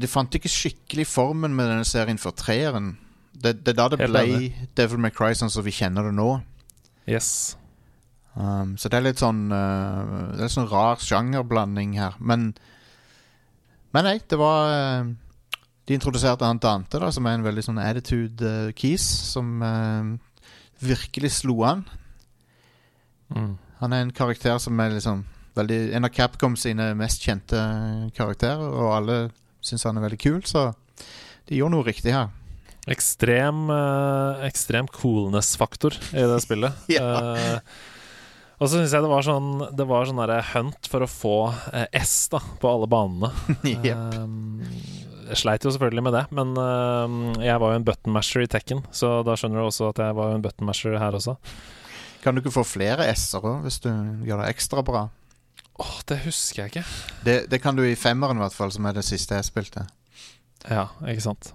[0.00, 2.96] De fant ikke skikkelig formen med denne serien for treeren.
[3.30, 4.68] Det, det er da det Helt ble.
[4.74, 6.40] Devil May Cry sånn som vi kjenner det nå.
[7.06, 7.56] yes.
[8.34, 12.16] Um, så det er litt sånn uh, Det er en sånn rar sjangerblanding her.
[12.18, 12.54] Men
[13.94, 15.12] Men nei, det var eh,
[15.84, 20.14] De introduserte han Dante, da som er en veldig sånn attitude eh, keys, som eh,
[20.84, 21.84] virkelig slo an.
[23.34, 23.54] Mm.
[23.80, 27.58] Han er en karakter som er liksom veldig, En av Capcom sine mest kjente
[28.16, 29.18] karakterer, og alle
[29.64, 30.70] syns han er veldig kul, så
[31.48, 32.32] de gjorde noe riktig her.
[32.90, 36.84] Ekstrem, eh, ekstrem coolness-faktor i det spillet.
[36.96, 37.04] Ja.
[37.34, 37.58] Eh,
[38.60, 41.38] og så syns jeg det var sånn Det var sånn derre hunt for å få
[41.74, 43.32] eh, S da på alle banene.
[43.64, 43.96] Jep.
[43.96, 48.44] Eh, jeg sleit jo selvfølgelig med det, men eh, jeg var jo en button masher
[48.44, 51.16] i Tekken, så da skjønner du også at jeg var jo en button masher her
[51.16, 51.36] også.
[52.24, 53.90] Kan du ikke få flere S-er òg, hvis du
[54.24, 55.08] gjør det ekstra bra?
[55.82, 56.86] Åh, det husker jeg ikke.
[57.26, 59.84] Det, det kan du i femmeren, i hvert fall, som er det siste jeg spilte.
[60.70, 61.50] Ja, ikke sant.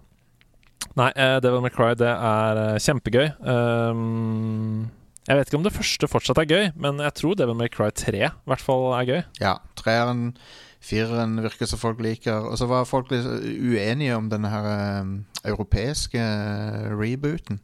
[1.00, 3.30] Nei, eh, Devil May Cry, det er eh, kjempegøy.
[3.42, 4.90] Um,
[5.30, 7.90] jeg vet ikke om det første fortsatt er gøy, men jeg tror Devil May Cry
[7.94, 9.20] 3 i hvert fall er gøy.
[9.42, 10.34] Ja, treeren,
[10.80, 12.48] fireren virker som folk liker.
[12.50, 14.70] Og så var folk litt uenige om denne her
[15.04, 15.14] um,
[15.44, 17.60] europeiske eh, rebooten.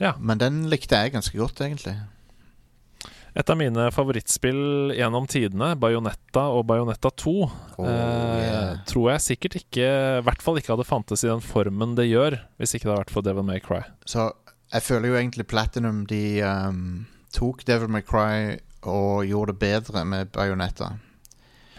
[0.00, 0.14] Ja.
[0.18, 1.98] Men den likte jeg ganske godt, egentlig.
[3.38, 7.34] Et av mine favorittspill gjennom tidene, Bajonetta og Bajonetta 2,
[7.80, 9.84] Oh, eh, tror jeg sikkert ikke
[10.18, 13.04] I hvert fall ikke hadde fantes i den formen det gjør, hvis ikke det hadde
[13.06, 13.80] vært for Devil May Cry.
[14.04, 14.26] Så
[14.74, 20.04] jeg føler jo egentlig Platinum De um, tok Devil May Cry og gjorde det bedre
[20.08, 20.90] med Bajonetta.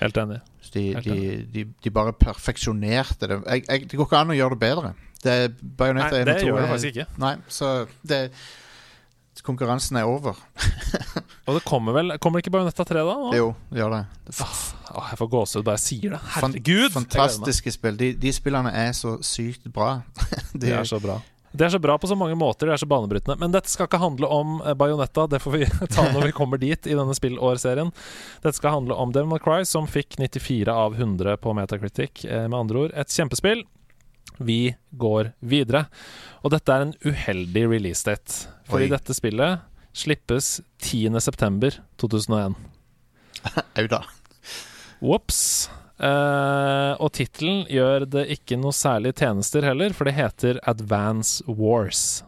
[0.02, 0.40] Helt enig.
[0.72, 3.40] De, Helt de, de, de bare perfeksjonerte det.
[3.46, 4.94] Jeg, jeg, det går ikke an å gjøre det bedre.
[5.22, 7.08] Det, Nei, Bajonetta 1 det gjør det faktisk ikke.
[7.22, 7.72] Nei, så
[8.08, 8.26] det
[9.42, 10.38] Konkurransen er over.
[11.50, 13.16] Og det kommer vel Kommer ikke Bajonetta 3 da?
[13.18, 13.32] nå?
[13.34, 14.02] Jo, det gjør det.
[14.28, 14.52] det er
[14.92, 16.20] Åh, jeg får gåsehud bare jeg sier det.
[16.36, 16.90] Herregud!
[16.94, 17.98] Fantastiske spill.
[17.98, 20.02] De, de spillene er så sykt bra.
[20.62, 21.16] De er så bra.
[21.52, 23.36] De er så bra på så mange måter, det er så banebrytende.
[23.42, 26.62] Men dette skal ikke handle om Bajonetta, Bayonetta, det får vi ta når vi kommer
[26.62, 27.92] dit i denne spillårserien.
[28.44, 32.24] Dette skal handle om Devil May Cry, som fikk 94 av 100 på Metacritic.
[32.26, 33.66] Eh, Med andre ord, et kjempespill.
[34.42, 35.86] Vi går videre.
[36.42, 38.48] Og dette er en uheldig release date.
[38.70, 38.94] Fordi Oi.
[38.96, 39.60] dette spillet
[39.94, 42.56] slippes 10.9.2001.
[43.82, 44.02] Au da.
[45.02, 45.70] Ops.
[46.02, 52.24] Eh, og tittelen gjør det ikke noe særlig tjenester heller, for det heter Advance Wars.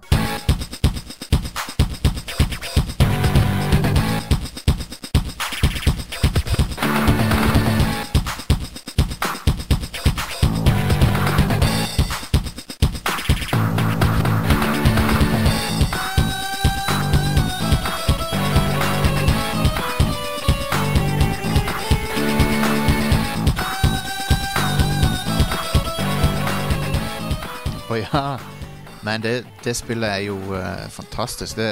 [29.14, 31.56] Men det, det spillet er jo uh, fantastisk.
[31.60, 31.70] Det,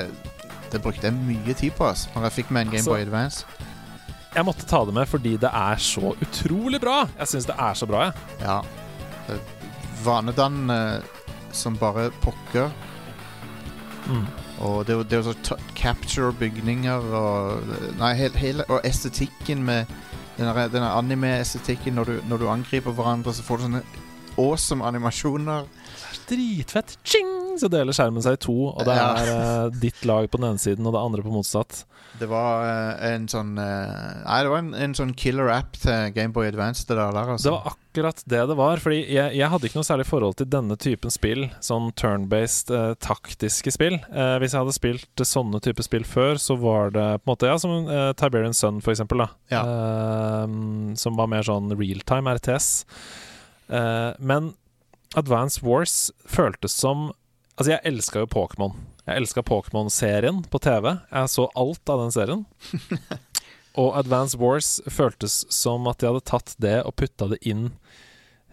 [0.72, 3.46] det brukte jeg mye tid på altså, når jeg fikk med en Altså- Gameboy Advance.
[4.36, 7.02] Jeg måtte ta det med fordi det er så utrolig bra.
[7.20, 8.14] Jeg syns det er så bra, jeg.
[8.46, 8.60] Ja.
[9.28, 9.40] Det,
[10.72, 11.02] uh,
[11.52, 12.70] som bare pokker.
[14.08, 14.24] Mm.
[14.62, 17.62] Og det, det er jo så capture bygninger og
[18.00, 19.86] Nei, hele, hele Og estetikken med
[20.38, 23.82] denne anime-estetikken når, du- når du angriper hverandre, så får du sånne
[24.38, 25.68] awesome animasjoner.
[26.30, 26.98] Dritfett.
[27.04, 27.58] Ching!
[27.60, 29.40] Så deler skjermen seg i to, og det er ja.
[29.74, 31.84] ditt lag på den ene siden og det andre på motsatt.
[32.20, 36.12] Det var eh, en sånn eh, Nei, det var en, en sånn killer app til
[36.16, 37.16] Gameboy Advance, det der.
[37.16, 37.48] altså.
[37.48, 38.84] Det var akkurat det det var.
[38.84, 42.94] Fordi jeg, jeg hadde ikke noe særlig forhold til denne typen spill, sånn turn-based eh,
[43.04, 43.98] taktiske spill.
[44.12, 47.34] Eh, hvis jeg hadde spilt eh, sånne typer spill før, så var det på en
[47.34, 49.32] måte Ja, som eh, Tiberian Sun, for eksempel, da.
[49.54, 49.66] Ja.
[49.66, 52.72] Eh, som var mer sånn realtime RTS.
[53.70, 54.54] Eh, men
[55.16, 57.12] Advance Wars føltes som
[57.60, 58.72] Altså, jeg elska jo Pokémon.
[59.06, 60.88] Jeg elska Pokémon-serien på TV.
[61.12, 62.46] Jeg så alt av den serien.
[63.82, 67.70] Og Advance Wars føltes som at de hadde tatt det og putta det inn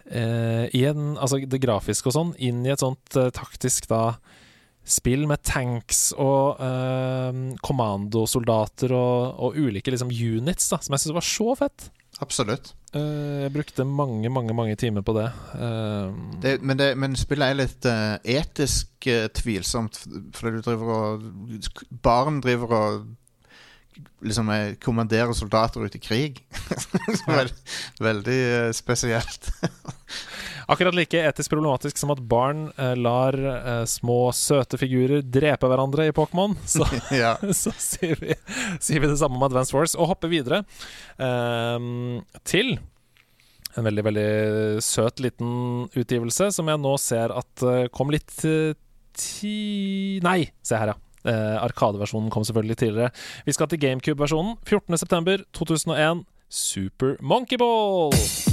[0.07, 4.19] eh, i en Altså det grafiske og sånn, inn i et sånt eh, taktisk da
[4.89, 11.19] spill med tanks og eh, kommandosoldater og, og ulike liksom units, da, som jeg syntes
[11.19, 11.89] var så fett.
[12.25, 12.73] Absolutt.
[12.97, 15.27] Eh, jeg brukte mange, mange mange timer på det.
[15.55, 19.99] Eh, Det, men, det, men spillet er litt eh, etisk tvilsomt,
[20.35, 21.27] fordi du driver og
[22.03, 23.07] Barn driver og
[24.23, 24.51] liksom
[24.83, 26.41] kommanderer soldater ut i krig.
[27.29, 27.53] Vel,
[28.01, 28.41] veldig
[28.75, 29.51] spesielt.
[30.69, 36.09] Akkurat like etisk problematisk som at barn eh, lar eh, små, søte figurer drepe hverandre
[36.11, 37.37] i Pokémon, så, ja.
[37.63, 38.37] så sier, vi,
[38.77, 40.63] sier vi det samme om Advanced Wars, og hopper videre
[41.17, 42.77] ehm, til
[43.79, 44.29] en veldig, veldig
[44.83, 47.63] søt liten utgivelse som jeg nå ser at
[47.95, 48.33] kom litt
[49.19, 50.19] ti...
[50.25, 50.99] Nei, se her, ja.
[51.29, 53.11] Eh, Arkadeversjonen kom selvfølgelig tidligere.
[53.47, 54.57] Vi skal til GameCube-versjonen.
[54.67, 56.25] 14.9.2001.
[56.49, 58.48] Super Monkey Ball!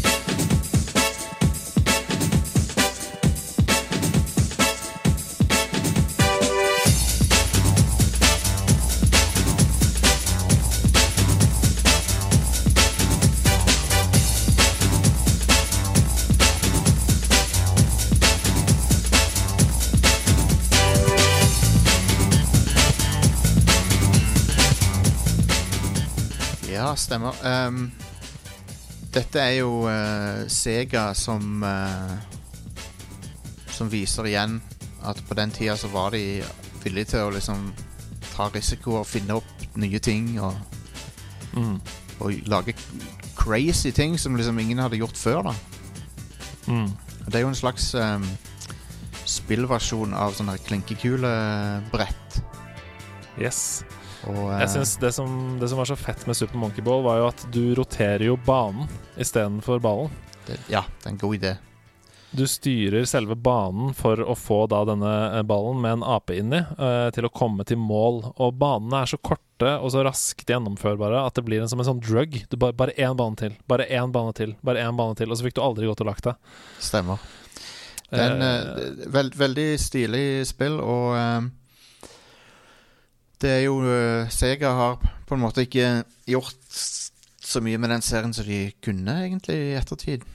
[26.97, 27.35] Stemmer.
[27.45, 27.91] Um,
[29.15, 32.15] dette er jo uh, Sega som uh,
[33.71, 34.57] Som viser igjen
[35.05, 36.41] at på den tida så var de
[36.83, 37.67] villige til å liksom
[38.35, 40.55] ta risiko og finne opp nye ting og,
[41.55, 41.77] Mm.
[42.19, 42.73] og lage
[43.37, 45.41] crazy ting som liksom ingen hadde gjort før.
[45.43, 45.53] da
[46.67, 46.89] Mm.
[47.27, 48.25] Det er jo en slags um,
[49.25, 52.41] spillversjon av sånne klinkekulebrett.
[53.39, 53.83] Yes.
[54.31, 57.03] Og eh, Jeg synes det som, det som var så fett med Super Monkey Ball,
[57.05, 58.89] var jo at du roterer jo banen
[59.21, 60.11] istedenfor ballen.
[60.47, 61.55] det, Ja, det er en god idé.
[62.35, 66.59] Du styrer selve banen for å få da denne eh, ballen med en ape inni
[66.59, 68.21] uh, til å komme til mål.
[68.35, 71.87] Og banene er så korte og så raskt gjennomførbare at det blir en, som en
[71.87, 72.35] sånn drug.
[72.51, 75.39] Du bare, bare én bane til, bare én bane til, bare én bane til, og
[75.39, 76.55] så fikk du aldri gått og lagt deg.
[76.83, 77.23] Stemmer.
[78.09, 81.47] Det er en, uh, veld, veldig stilig spill, og eh,
[83.41, 86.79] det er jo eh, Sega har på en måte ikke gjort
[87.45, 90.25] så mye med den serien som de kunne, egentlig, i ettertid.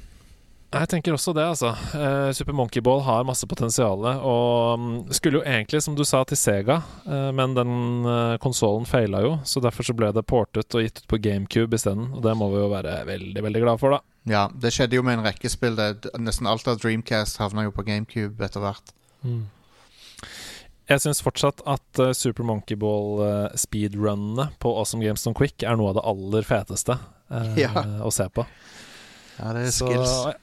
[0.71, 1.73] Jeg tenker også det, altså.
[1.99, 6.23] Eh, Super Monkey Ball har masse potensial, og mm, skulle jo egentlig, som du sa,
[6.23, 6.77] til Sega,
[7.11, 7.73] eh, men den
[8.07, 11.75] uh, konsollen feila jo, så derfor så ble det portet og gitt ut på GameCube
[11.75, 14.03] isteden, og det må vi jo være veldig, veldig glad for, da.
[14.31, 15.75] Ja, det skjedde jo med en rekke spill.
[15.75, 18.95] Det, nesten alt av Dreamcast havna jo på GameCube etter hvert.
[20.91, 25.93] Jeg syns fortsatt at uh, Super Monkey Ball-speedrunnene på Awesome Games on Quick er noe
[25.93, 26.97] av det aller feteste
[27.31, 27.71] uh, Ja.
[28.03, 28.47] å se på.
[29.39, 30.15] Ja, det er Så skills.
[30.27, 30.41] jeg,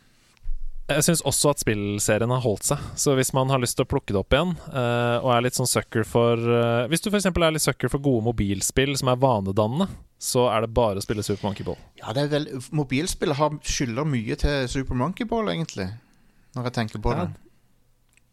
[0.96, 2.86] jeg syns også at spillserien har holdt seg.
[2.98, 5.58] Så hvis man har lyst til å plukke det opp igjen, uh, og er litt
[5.60, 7.28] sånn sucker for uh, Hvis du f.eks.
[7.30, 11.22] er litt sucker for gode mobilspill som er vanedannende, så er det bare å spille
[11.28, 11.78] Super Monkey Ball.
[12.00, 15.92] Ja, det er vel Mobilspill har, skylder mye til Super Monkey Ball, egentlig.
[16.56, 17.44] Når jeg tenker på Ja, det.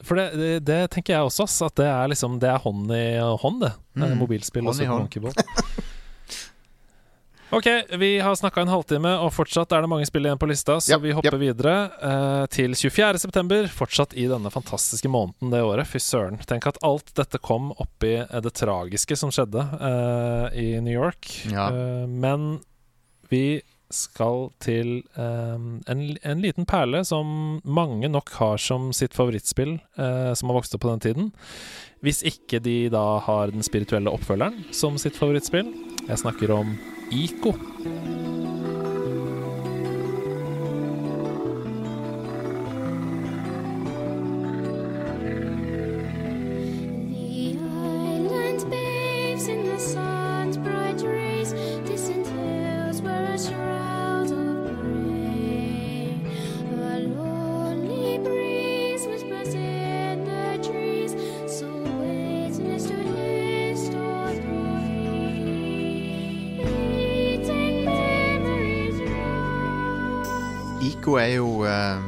[0.05, 1.49] For det, det, det tenker jeg også.
[1.67, 3.07] At det er liksom Det er hånd i
[3.43, 3.75] hånd, det.
[3.97, 4.17] Mm.
[4.21, 4.97] Mobilspill Hånd og Super.
[4.99, 5.83] Monkey Ball.
[7.55, 7.67] Ok,
[7.99, 10.97] vi har snakka en halvtime, og fortsatt er det mange spill igjen på lista, så
[10.97, 13.69] yep, vi hopper videre uh, til 24.9.
[13.71, 15.87] Fortsatt i denne fantastiske måneden det året.
[15.87, 16.41] Fy søren.
[16.51, 21.31] Tenk at alt dette kom oppi eh, det tragiske som skjedde uh, i New York.
[21.53, 21.69] Ja.
[21.71, 22.57] Uh, men
[23.31, 23.61] vi
[23.95, 30.33] skal til um, en, en liten perle som mange nok har som sitt favorittspill, uh,
[30.35, 31.33] som har vokst opp på den tiden.
[32.05, 35.71] Hvis ikke de da har den spirituelle oppfølgeren som sitt favorittspill.
[36.05, 36.77] Jeg snakker om
[37.15, 37.55] Ico.
[71.07, 71.21] Rise.
[71.21, 72.03] Er jo uh,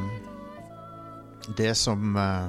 [1.57, 2.49] det som uh,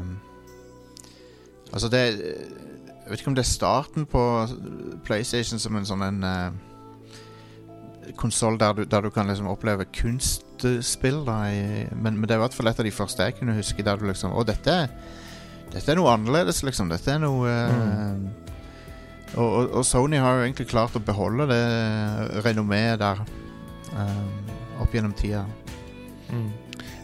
[1.73, 4.21] Altså, det Jeg vet ikke om det er starten på
[5.05, 6.51] PlayStation som en sånn en uh,
[8.15, 11.37] konsoll der, du- der du kan liksom oppleve kunstspill, da.
[11.51, 13.83] I, men, men det er i hvert fall et av de første jeg kunne huske
[13.83, 14.75] der du liksom Å, dette,
[15.73, 16.87] dette er noe annerledes, liksom.
[16.89, 18.25] Dette er noe mm.
[19.35, 21.63] og, og, og Sony har jo egentlig klart å beholde det
[22.47, 23.19] renommeet der
[23.91, 24.31] um,
[24.83, 25.43] opp gjennom tida.
[26.31, 26.49] Mm.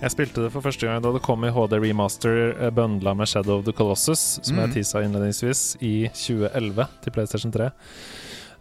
[0.03, 3.29] Jeg spilte det for første gang da det kom i HD Remaster bundla bøndla med
[3.31, 4.65] Shadow of the Colossus, som Mm.
[4.65, 7.69] jeg teasa innledningsvis, i 2011 til PlayStation 3.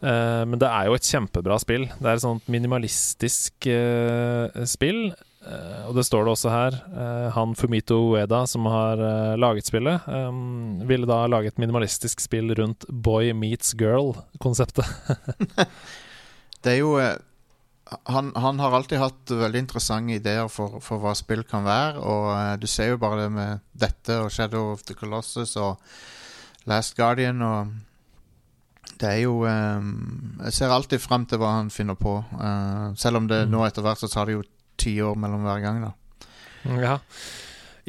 [0.02, 1.84] Uh, men det er jo et kjempebra spill.
[1.98, 5.12] Det er et sånt minimalistisk uh, spill.
[5.42, 6.74] Uh, og det står det også her.
[6.94, 12.20] eh, han Fumito Ueda, som har eh, laget spillet, um, ville da lage et minimalistisk
[12.22, 14.86] spill rundt boy meets girl-konseptet.
[16.62, 17.16] Det er jo eh,
[18.10, 21.98] han, han har alltid hatt veldig interessante ideer for, for hva spill kan være.
[22.00, 25.80] Og uh, du ser jo bare det med dette og Shadow of the Colossus og
[26.70, 27.72] Last Guardian og
[29.02, 32.18] Det er jo um, Jeg ser alltid frem til hva han finner på.
[32.38, 33.50] Uh, selv om det Mm.
[33.56, 34.44] nå etter hvert så tar det jo
[34.78, 35.92] ti år mellom hver gang, da.
[36.78, 36.98] Ja.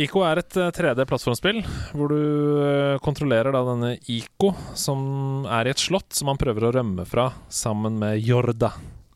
[0.02, 1.60] ICO er et eh, 3D-plattformspill
[1.94, 6.72] hvor du kontrollerer da denne ICO, som er i et slott som han prøver å
[6.74, 8.72] rømme fra sammen med Jorda,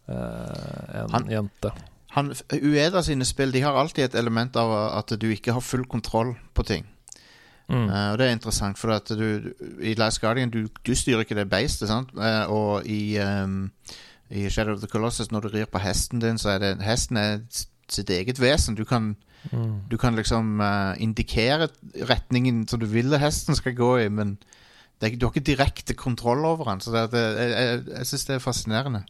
[0.10, 1.72] en Han- jente.
[2.16, 2.32] Han,
[2.64, 6.36] Ueda sine spill De har alltid et element av at du ikke har full kontroll
[6.56, 6.86] på ting.
[7.70, 7.90] Mm.
[7.90, 9.52] Uh, og det er interessant, for at du,
[9.84, 11.90] i Last Guardian du, du styrer ikke det beistet?
[11.92, 13.72] Eh, og i, um,
[14.32, 17.18] i Shadow of the Colossus, når du rir på hesten din, så er det hesten
[17.18, 17.40] er
[17.90, 18.76] sitt eget vesen.
[18.76, 19.16] Du kan,
[19.52, 19.82] Mm.
[19.92, 21.68] du kan liksom uh, indikere
[22.10, 24.38] retningen som du vil hesten skal gå i, men
[25.02, 26.82] det du har ikke direkte kontroll over den.
[26.82, 29.04] Så det, det, jeg, jeg, jeg syns det er fascinerende.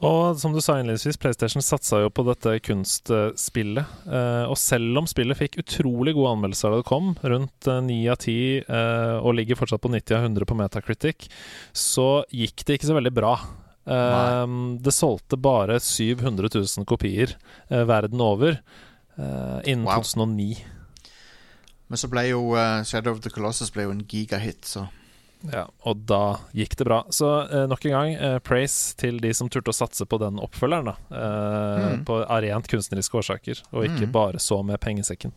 [0.00, 3.96] Og som du sa innledningsvis, PlayStation satsa jo på dette kunstspillet.
[4.08, 8.14] Eh, og selv om spillet fikk utrolig gode anmeldelser da det kom, rundt ni 9
[8.14, 11.28] av 10, eh, og ligger fortsatt på 90 av 100 på Metacritic,
[11.76, 13.34] så gikk det ikke så veldig bra.
[13.84, 14.46] Eh,
[14.80, 17.36] det solgte bare 700 000 kopier
[17.68, 20.00] eh, verden over eh, innen Wow.
[20.00, 20.64] 2009.
[21.90, 24.84] Men så ble jo uh, Shadow of the Colossus ble jo en gigahit, så
[25.48, 27.02] Ja, og da gikk det bra.
[27.08, 30.36] Så eh, nok en gang, eh, praise til de som turte å satse på den
[30.42, 30.96] oppfølgeren, da.
[31.10, 32.04] Eh, Mm.
[32.04, 34.12] På, av rent kunstneriske årsaker, og ikke Mm.
[34.12, 35.32] bare så med pengesekken.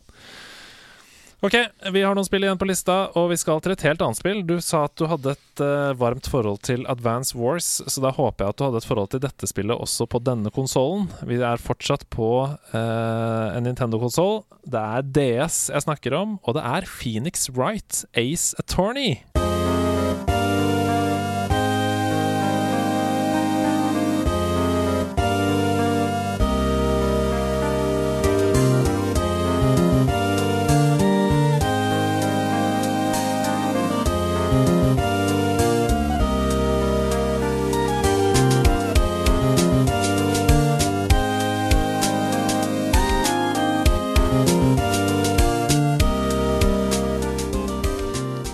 [1.43, 1.56] Ok,
[1.91, 4.43] vi har noen spill igjen på lista, og vi skal til et helt annet spill.
[4.47, 8.45] Du sa at du hadde et eh, varmt forhold til Advance Wars, så da håper
[8.45, 11.10] jeg at du hadde et forhold til dette spillet også på denne konsollen.
[11.28, 14.45] Vi er fortsatt på eh, en Nintendo-konsoll.
[14.64, 19.20] Det er DS jeg snakker om, og det er Phoenix Wright Ace Attorney.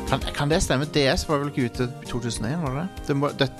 [0.10, 0.88] Kan, kan det stemme?
[0.90, 3.18] DS var vel ikke ute i 2001, var det det?
[3.18, 3.52] må, det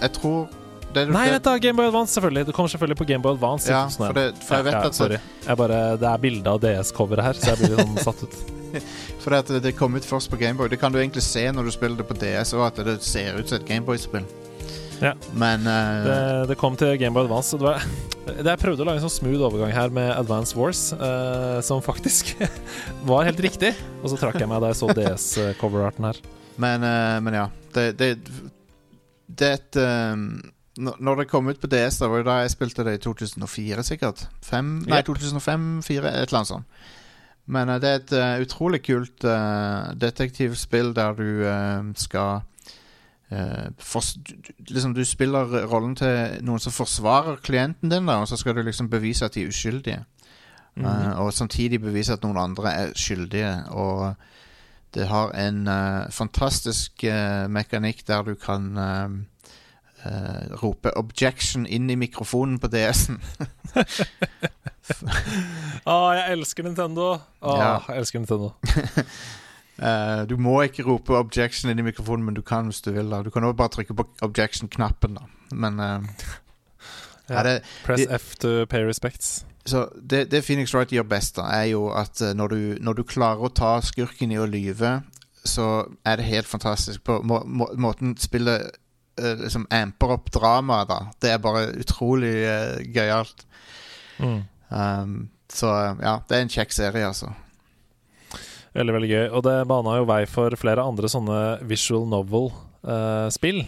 [0.00, 0.48] jeg tror
[0.94, 2.46] det, Nei, det, vent da, Gameboy Advance, selvfølgelig.
[2.48, 3.70] Det kommer selvfølgelig på Gameboy Advance.
[3.70, 4.06] Ja, 2001.
[4.06, 5.18] for, det, for jeg vet ja, at Sorry.
[5.60, 8.40] Bare, det er bilde av DS-coveret her, så jeg blir sånn satt ut.
[9.22, 10.68] For det, det kom ut først på Gameboy.
[10.70, 13.38] Det kan du egentlig se når du spiller det på DS, og at det ser
[13.38, 14.26] ut som et Gameboy-spill.
[15.00, 15.14] Ja.
[15.32, 16.18] Men uh, Det,
[16.52, 17.56] det kom til Gameboy Advance.
[17.56, 17.84] Det var,
[18.44, 21.80] det jeg prøvde å lage en sånn smooth overgang her med Advance Wars, uh, som
[21.84, 22.34] faktisk
[23.10, 23.72] var helt riktig.
[24.02, 26.20] Og så trakk jeg meg da jeg så DS-coverarten her.
[26.60, 27.46] Men, uh, men ja.
[27.74, 28.14] Det, det,
[29.30, 30.24] det er et um
[30.80, 33.82] når- det kom ut på DS, da var det da jeg spilte det i 2004,
[33.84, 34.22] sikkert.
[34.40, 35.10] Fem, nei, Yep.
[35.10, 36.64] 2005-2004, et eller annet sånt.
[37.50, 42.40] Men uh, det er et uh, utrolig kult uh, detektivspill der du eh, skal
[43.30, 43.68] eh,
[44.26, 48.54] du- liksom, du spiller rollen til noen som forsvarer klienten din, da, og så skal
[48.54, 50.04] du liksom bevise at de er uskyldige.
[50.76, 53.64] Eh, og samtidig bevise at noen andre er skyldige.
[53.70, 54.14] Og
[54.94, 59.26] det har en uh, fantastisk uh, mekanikk der du kan
[60.62, 63.20] rope 'objection' inn i mikrofonen på DS-en.
[65.86, 67.12] Ah, jeg elsker Nintendo!
[67.42, 67.78] Ah, Ja.
[67.88, 68.50] Jeg elsker Nintendo.
[69.80, 73.10] Eh, du må ikke rope 'objection' inn i mikrofonen, men du kan hvis du vil.
[73.10, 75.20] da Du kan også bare trykke på 'objection'-knappen, da.
[75.52, 76.04] Men uh,
[77.30, 77.42] Ja.
[77.42, 79.44] det, Press De- F to pay respects.
[79.66, 82.92] Så det, det Phoenix Wright gjør best, da er jo at eh, når du, når
[82.92, 85.02] du klarer å ta skurken i å lyve,
[85.44, 87.04] så er det helt fantastisk.
[87.04, 88.70] På må, må, måten spillet
[89.20, 90.98] uh, liksom amper opp dramaet, da.
[91.22, 93.46] Det er bare utrolig uh, gøyalt.
[94.18, 94.42] Mm.
[94.70, 95.14] Um,
[95.52, 95.70] så
[96.02, 97.32] ja, det er en kjekk serie, altså.
[98.76, 99.26] Veldig, veldig gøy.
[99.34, 103.64] Og det bana jo vei for flere andre sånne visual novel-spill.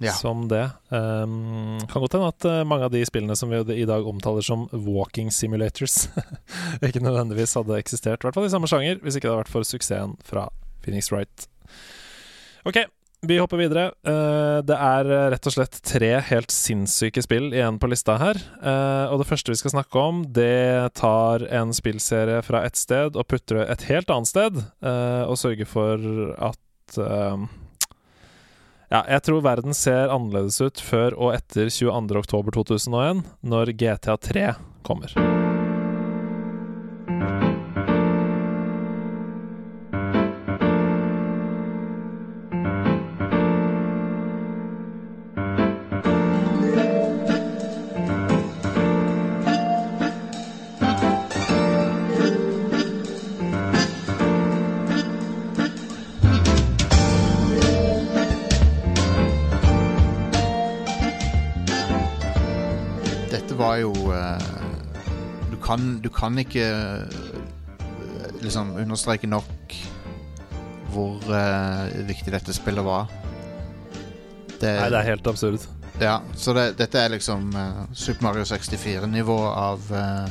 [0.00, 0.14] Ja.
[0.16, 0.62] Som det.
[0.88, 4.40] Um, kan godt hende at eh, mange av de spillene som vi i dag omtaler
[4.40, 6.06] som walking simulators,
[6.86, 8.24] ikke nødvendigvis hadde eksistert.
[8.24, 10.46] I hvert fall i samme sjanger, hvis ikke det hadde vært for suksessen fra
[10.80, 11.44] Phoenix Wright.
[12.64, 12.80] Ok,
[13.20, 13.90] vi hopper videre.
[14.06, 18.40] Eh, det er eh, rett og slett tre helt sinnssyke spill igjen på lista her.
[18.62, 23.18] Eh, og det første vi skal snakke om, det tar en spillserie fra ett sted
[23.18, 26.06] og putter det et helt annet sted, og sørger for
[26.40, 26.58] at
[28.90, 34.50] ja, jeg tror verden ser annerledes ut før og etter 22.10.2001, når GTA3
[34.86, 35.39] kommer.
[65.70, 69.76] Kan, du kan ikke eh, liksom understreke nok
[70.90, 73.06] hvor uh, viktig dette spillet var.
[74.58, 75.62] Det, Nei, det er helt absurd.
[76.02, 80.26] Ja, så det, dette er liksom uh, Super Mario 64-nivå av uh,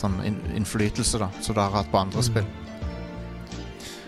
[0.00, 2.28] sånn in innflytelse da som det har hatt på andre Mm.
[2.30, 2.48] spill.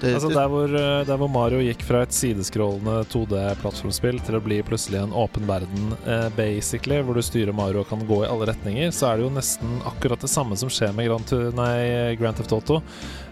[0.03, 4.43] Det, Altså der hvor, eh, der hvor Mario gikk fra et sideskrollende 2D-plattformspill til å
[4.43, 8.27] bli plutselig en åpen verden, eh, basically, hvor du styrer Mario og kan gå i
[8.27, 12.17] alle retninger, så er det jo nesten akkurat det samme som skjer med Grand, nei,
[12.19, 12.83] Grand Theft Auto.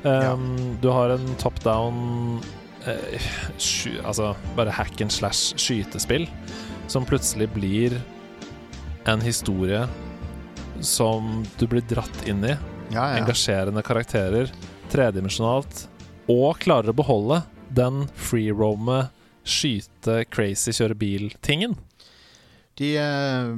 [0.04, 2.40] Um, Du har en top down
[2.86, 3.18] eh,
[3.58, 6.28] sky, Altså bare hack and slash skytespill
[6.86, 7.98] som plutselig blir
[9.10, 9.82] en historie
[10.80, 12.54] som du blir dratt inn i
[12.90, 13.18] ja, ja.
[13.20, 14.50] engasjerende karakterer,
[14.90, 15.88] tredimensjonalt,
[16.30, 17.42] og klarer å beholde
[17.74, 19.08] den free-roame,
[19.46, 21.76] skyte, crazy, kjøre bil-tingen.
[22.78, 23.52] De, eh,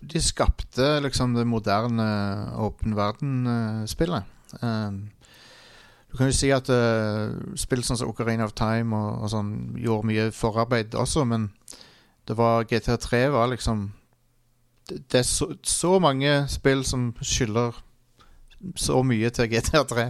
[0.00, 2.08] de skapte liksom det moderne
[2.60, 4.34] åpen verden-spillet.
[4.62, 5.08] Um,
[6.08, 9.52] du kan jo si at uh, spill sånn som Ocarina of Time og, og sånn
[9.76, 11.50] gjorde mye forarbeid også, men
[12.28, 13.90] det var GTA3 var liksom
[14.88, 17.76] det er så, så mange spill som skylder
[18.76, 20.06] så mye til GTA3.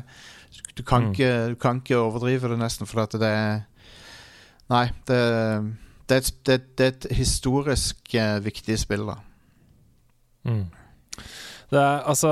[0.78, 1.12] Du kan, Mm.
[1.12, 3.60] ikke, du kan ikke overdrive det nesten, for at det er
[4.70, 5.18] Nei, det,
[6.08, 9.14] det, er, et, det, det er et historisk eh, viktig spill, da.
[10.44, 10.66] Mm.
[11.70, 12.28] Det er, altså,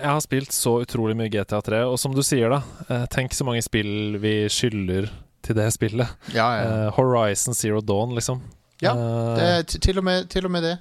[0.00, 3.44] jeg har spilt så utrolig mye GTA3, og som du sier, da eh, Tenk så
[3.48, 5.10] mange spill vi skylder
[5.42, 6.08] til det spillet.
[6.36, 6.68] Ja, ja.
[6.86, 8.40] Uh, Horizon Zero Dawn, liksom.
[8.82, 10.76] Ja, Eh, Det til, og med, til og med det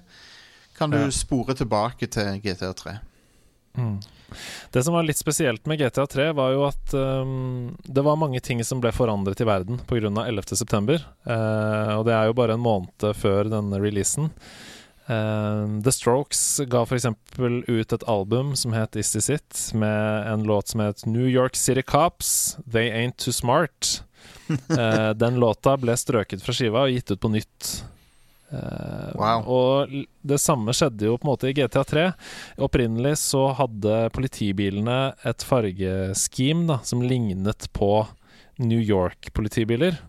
[0.77, 1.09] kan du Ja.
[1.09, 2.97] spore tilbake til GTA3.
[3.77, 3.99] Mm.
[4.71, 8.63] Det som var litt spesielt med GTA3, var jo at um, det var mange ting
[8.65, 10.11] som ble forandret i verden pga.
[10.11, 10.99] 11.9.
[11.27, 14.31] Uh, og det er jo bare en måned før denne releasen.
[15.11, 17.09] Uh, The Strokes ga f.eks.
[17.67, 21.55] ut et album som het Is This It, med en låt som het New York
[21.59, 24.03] City Cops, They Ain't Too Smart.
[24.49, 27.71] Uh, den låta ble strøket fra skiva og gitt ut på nytt.
[28.51, 29.43] Uh, Wow.
[29.47, 29.91] Og
[30.27, 32.07] det samme skjedde jo på en måte i GTA3.
[32.63, 38.07] Opprinnelig så hadde politibilene et fargeskim da, som lignet på
[38.61, 39.99] New York-politibiler.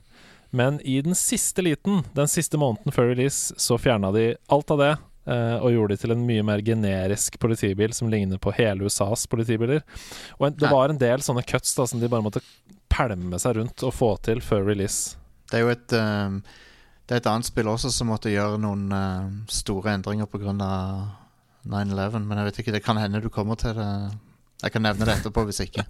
[0.50, 4.78] Men i den siste liten, den siste måneden før release, så fjerna de alt av
[4.82, 4.92] det.
[5.26, 9.26] eh, og gjorde det til en mye mer generisk politibil som ligner på hele USAs
[9.30, 9.84] politibiler.
[10.38, 12.42] Og det var en del sånne cuts da, som de bare måtte
[12.90, 15.16] pælme seg rundt og få til før release.
[15.50, 16.42] Det er jo et ehm,
[17.12, 20.54] Det er et annet spill også som måtte gjøre noen uh, store endringer pga.
[21.68, 23.88] 9-11, men jeg vet ikke, det kan hende du kommer til det.
[24.62, 25.84] Jeg kan nevne det etterpå hvis ikke.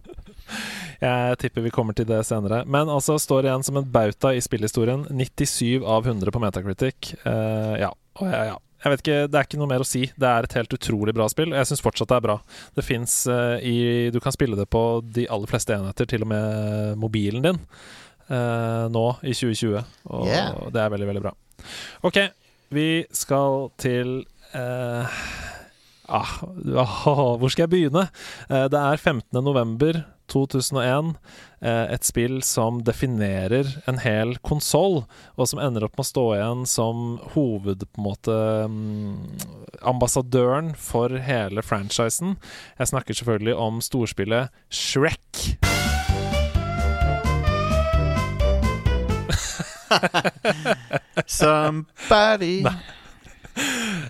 [1.03, 2.65] Jeg tipper vi kommer til det senere.
[2.67, 5.07] Men altså står igjen som en bauta i spillhistorien.
[5.15, 7.15] 97 av 100 på Metacritic.
[7.23, 7.93] Uh, ja.
[8.19, 8.59] Oh, ja, ja.
[8.83, 10.05] Jeg vet ikke, Det er ikke noe mer å si.
[10.19, 11.55] Det er et helt utrolig bra spill.
[11.55, 12.39] og Jeg syns fortsatt det er bra.
[12.75, 13.17] Det fins
[13.63, 17.63] i Du kan spille det på de aller fleste enheter, til og med mobilen din,
[18.33, 19.85] eh, nå i 2020.
[20.11, 20.57] Og Yeah.
[20.73, 21.35] det er veldig, veldig bra.
[22.03, 22.19] OK,
[22.73, 24.25] vi skal til
[24.57, 25.21] eh,
[26.09, 28.09] ah, oh, Hvor skal jeg begynne?
[28.49, 29.45] Eh, det er 15.
[29.45, 30.03] november
[30.33, 31.15] 2001.
[31.63, 35.03] Eh, et spill som definerer en hel konsoll,
[35.37, 37.05] og som ender opp med å stå igjen som
[37.37, 37.87] hoved...
[37.93, 38.39] på en måte
[38.73, 39.13] mm,
[39.93, 42.37] Ambassadøren for hele franchisen.
[42.81, 45.82] Jeg snakker selvfølgelig om storspillet Shrek.
[51.27, 52.63] Somebody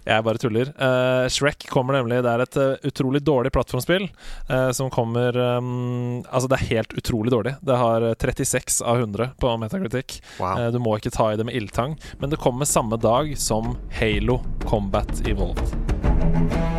[0.04, 0.70] Jeg bare tuller.
[0.78, 4.06] Uh, Shrek kommer nemlig Det er et uh, utrolig dårlig plattformspill
[4.50, 7.54] uh, som kommer um, Altså, det er helt utrolig dårlig.
[7.60, 10.20] Det har eh, 36 av 100 på Metacritic.
[10.38, 10.70] Wow.
[10.72, 14.40] Du må ikke ta i det med ildtang, men det kommer samme dag som Halo
[14.68, 16.71] Combat Evolved.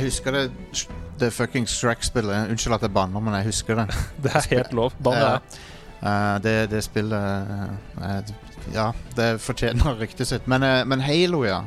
[0.00, 0.44] Jeg husker det
[1.20, 2.48] Det fuckings Shrek-spillet.
[2.48, 3.98] Unnskyld at jeg banner, men jeg husker det.
[4.24, 4.94] Det er helt lov.
[5.04, 5.34] Bann Ja.
[6.00, 7.50] Eh, det, det spillet
[8.00, 8.30] uh,
[8.72, 8.86] Ja,
[9.16, 10.46] det fortjener ryktet sitt.
[10.48, 11.58] Men, uh, men Halo, ja.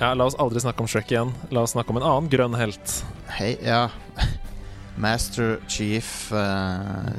[0.00, 0.10] ja.
[0.18, 1.30] La oss aldri snakke om Shrek igjen.
[1.54, 2.96] La oss snakke om en annen grønn helt.
[3.38, 3.86] Hei, ja.
[5.04, 7.14] Master Chief eh,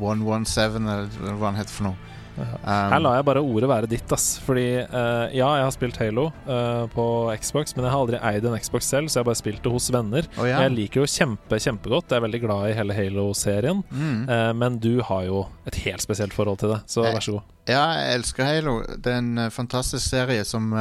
[0.00, 2.09] 117, eller hva han heter for noe.
[2.38, 4.38] Um, Her lar jeg bare ordet være ditt, ass.
[4.44, 7.04] Fordi uh, ja, jeg har spilt Halo uh, på
[7.42, 9.72] Xbox, men jeg har aldri eid en Xbox selv, så jeg har bare spilt det
[9.74, 10.28] hos venner.
[10.38, 10.62] Oh, ja.
[10.64, 12.08] Jeg liker jo kjempe, kjempegodt.
[12.10, 13.84] Jeg er veldig glad i hele Halo-serien.
[13.90, 14.22] mm.
[14.30, 17.54] Uh, men du har jo et helt spesielt forhold til det, så vær så god.
[17.70, 18.80] Ja, jeg elsker Halo.
[18.96, 20.72] Det er en fantastisk serie som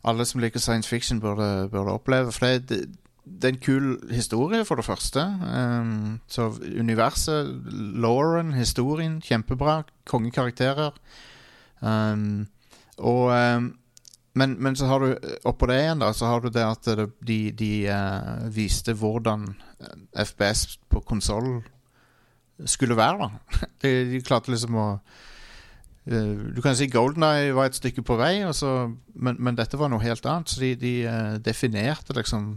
[0.00, 2.32] alle som liker science fiction, burde, burde oppleve.
[2.32, 2.86] For det,
[3.30, 5.22] det, er en kul historie, for det første.
[5.22, 6.50] Um, så
[6.80, 7.50] universet,
[8.00, 9.82] Lauren, historien, kjempebra.
[10.10, 10.96] Kongekarakterer.
[11.80, 12.48] Um,
[12.98, 13.76] og um,
[14.34, 15.14] men, men så har du
[15.44, 19.48] oppå det igjen, da, så har du det at det, de, de uh, viste hvordan
[20.14, 21.62] FBS FPS på konsoll
[22.68, 23.66] skulle være, da.
[23.82, 24.88] De, de klarte liksom å
[26.10, 29.78] Eh, Du kan si Golden Eye var et stykke på vei, så, men, men dette
[29.78, 30.50] var noe helt annet.
[30.50, 32.52] Så de, de eh, definerte liksom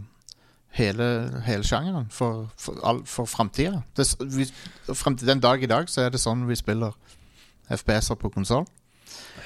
[0.74, 1.06] hele,
[1.46, 3.82] hele sjangeren for, for, all- for framtida.
[4.94, 6.96] Frem til Den dag i dag så er det sånn vi spiller
[7.70, 8.66] FPS-er på konsoll.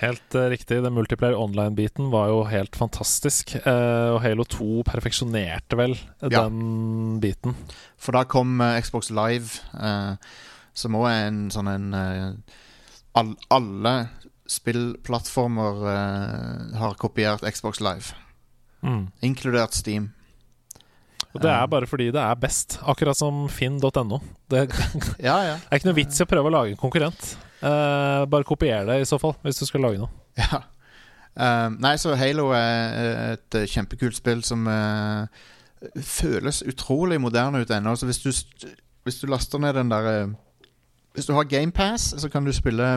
[0.00, 0.78] Helt uh, riktig.
[0.84, 3.56] Den multiplayer online-biten var jo helt fantastisk.
[3.66, 6.44] Uh, og Halo 2 perfeksjonerte vel Ja.
[6.46, 7.56] den biten.
[7.98, 10.14] For da kom uh, Xbox Live, eh,
[10.78, 12.56] som òg er en sånn en eh,
[13.18, 13.94] all, Alle
[14.48, 18.14] spillplattformer eh, har kopiert Xbox Live,
[18.82, 19.08] Mm.
[19.26, 20.12] inkludert Steam.
[21.36, 22.78] Og det er bare fordi det er best.
[22.88, 24.20] Akkurat som finn.no.
[24.50, 24.64] Det
[25.28, 25.58] Ja, ja.
[25.58, 27.36] er ikke noe vits i å prøve å lage en konkurrent.
[27.60, 30.10] Uh, bare kopier det i så fall, hvis du skal lage noe.
[30.38, 30.64] Ja.
[31.38, 35.28] Uh, nei, så Halo er et kjempekult spill som uh,
[36.02, 37.92] føles utrolig moderne ut ennå.
[37.94, 38.66] Altså hvis du,
[39.06, 40.32] hvis du laster ned den derre
[41.14, 42.88] Hvis du har GamePass, så kan du spille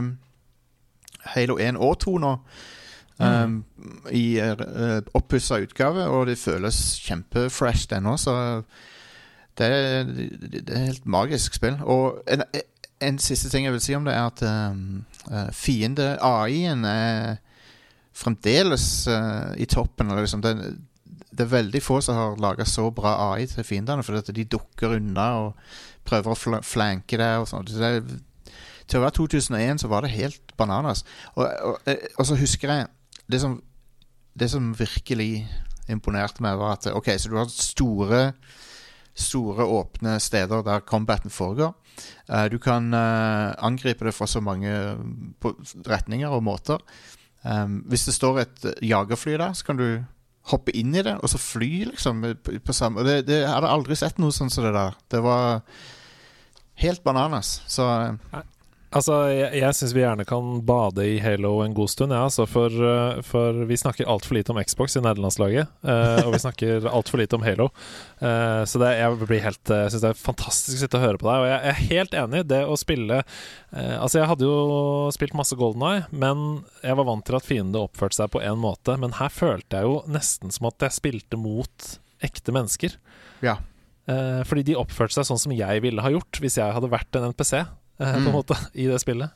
[1.35, 2.35] Halo 1 og 2 nå.
[3.19, 3.63] Um,
[4.11, 8.63] I uh, oppussa utgave, og det føles kjempefresh ennå, så
[9.59, 9.69] det
[10.41, 11.77] det er helt magisk spill.
[11.83, 12.43] Og en,
[13.01, 17.35] en siste ting jeg vil si om det, er at um, uh, fiende-AI-en er
[18.13, 20.13] fremdeles uh, i toppen.
[20.17, 20.55] Liksom det,
[21.31, 24.97] det er veldig få som har laga så bra AI til fiendene, fordi de dukker
[24.97, 25.53] unna og
[26.07, 27.33] prøver å fl flanke det.
[27.37, 27.73] og sånt.
[27.73, 28.19] Det
[28.87, 31.05] Til å være 2001 så var det helt bananas.
[31.35, 32.89] Og, og, og, og så husker jeg
[33.31, 33.59] det som,
[34.37, 35.45] det som virkelig
[35.91, 38.25] imponerte meg, var at OK, så du har store
[39.11, 41.73] Store, åpne steder der combaten foregår.
[42.31, 44.71] Eh, du kan eh, angripe det fra så mange
[45.87, 46.79] retninger og måter.
[47.43, 50.03] Um, hvis det står et eh, jagerfly der, så kan du
[50.51, 52.23] hoppe inn i det og så fly, liksom.
[52.71, 54.95] Samme, det, det jeg hadde aldri sett noe sånn som det der.
[55.11, 55.59] Det var
[56.81, 57.59] helt bananas.
[57.67, 57.85] Så
[58.91, 62.43] Altså, jeg, jeg syns vi gjerne kan bade i Halo en god stund, ja, altså,
[62.49, 65.71] for, uh, for vi snakker altfor lite om Xbox i nederlandslaget.
[65.79, 67.69] Uh, og vi snakker altfor lite om Halo.
[68.19, 71.21] Uh, så det, jeg blir helt Jeg syns det er fantastisk å sitte og høre
[71.21, 71.45] på deg.
[71.45, 72.43] Og jeg er helt enig.
[72.51, 74.59] Det å spille uh, Altså, jeg hadde jo
[75.15, 76.45] spilt masse Golden Eye, men
[76.83, 78.99] jeg var vant til at fiendene oppførte seg på én måte.
[78.99, 82.99] Men her følte jeg jo nesten som at jeg spilte mot ekte mennesker.
[83.41, 83.61] Ja.
[84.09, 87.17] Eh, fordi de oppførte seg sånn som jeg ville ha gjort hvis jeg hadde vært
[87.17, 87.69] en NPC, eh,
[88.01, 88.31] på en Mm.
[88.33, 89.29] måte, i det spillet.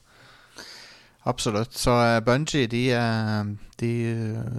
[1.25, 1.73] Absolutt.
[1.77, 3.45] Så uh, Bungie, de, uh,
[3.79, 3.91] de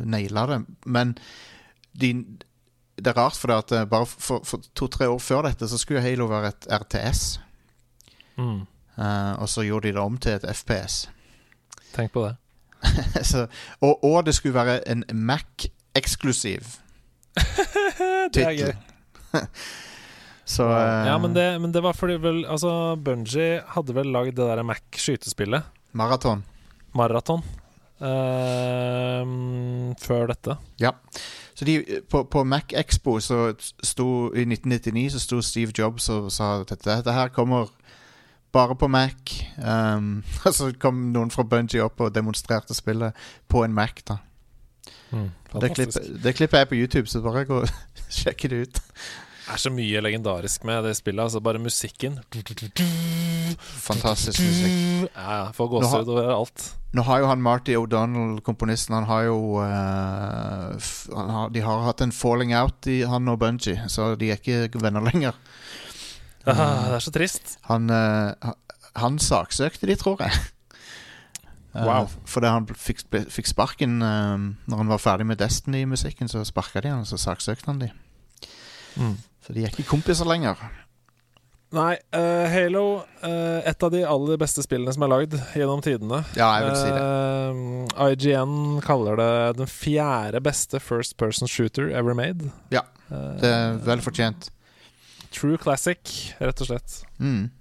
[0.04, 0.60] naila det.
[0.86, 1.12] Men
[2.00, 2.12] de,
[2.98, 6.02] det er rart, for det at bare for, for to-tre år før dette så skulle
[6.02, 7.40] Halo være et RTS.
[8.38, 8.64] Mm.
[8.98, 11.08] Uh, og så gjorde de det om til et FPS.
[11.94, 12.36] Tenk på det.
[13.30, 13.46] så,
[13.80, 16.60] og, og det skulle være en Mac-eksklusiv
[18.34, 18.74] tittel.
[20.46, 22.70] så uh, Ja, men det, men det var fordi vel Altså,
[23.02, 25.66] Bungie hadde vel lagd det der Mac-skytespillet,
[25.96, 26.44] Maraton.
[26.96, 27.42] Maraton,
[27.96, 29.24] Uh,
[29.96, 30.58] før dette.
[30.80, 30.90] Ja.
[31.56, 31.78] Så de,
[32.10, 36.68] på, på Mac Expo så sto I 1999 så sto Steve Jobs og sa at
[36.74, 37.70] dette, dette her kommer
[38.52, 39.32] bare på Mac.
[39.56, 43.16] Um, og så kom noen fra Bungie opp og demonstrerte spillet
[43.48, 44.04] på en Mac.
[44.08, 44.20] da
[45.12, 45.30] Mm.
[45.60, 47.68] Det klippet, det klippet er på YouTube, så bare gå og
[48.18, 48.80] sjekke det ut.
[49.46, 51.22] Er så mye legendarisk med det spillet.
[51.22, 52.18] Altså Bare musikken.
[53.58, 55.12] Fantastisk musikk.
[55.14, 55.52] Ja.
[55.54, 56.64] Får gåsehud over alt.
[56.96, 60.76] Nå har jo han Marty O'Donnell, komponisten, han har jo uh,
[61.12, 64.40] han har, De har hatt en falling out, i, han og Bungie, så de er
[64.40, 65.36] ikke venner lenger.
[66.46, 67.56] Ah, det er så trist.
[67.66, 68.52] Han, uh,
[68.94, 70.30] han saksøkte de, tror jeg.
[71.74, 71.88] Wow.
[71.88, 72.12] Wow.
[72.30, 74.38] Fordi han fikk, fikk sparken uh,
[74.70, 77.90] Når han var ferdig med Destiny-musikken, så sparka de han, og så saksøkte han de.
[78.94, 79.16] Mm.
[79.46, 80.56] Så de er ikke kompiser lenger.
[81.76, 82.82] Nei, uh, Halo
[83.24, 86.20] uh, Et av de aller beste spillene som er lagd gjennom tidene.
[86.38, 87.02] Ja, jeg vil si det.
[87.98, 88.54] uh, IGN
[88.86, 92.52] kaller det den fjerde beste first person shooter ever made.
[92.74, 94.48] Ja, Eh, Det er vel fortjent.
[95.30, 96.96] True classic, rett og slett.
[97.22, 97.52] Mm.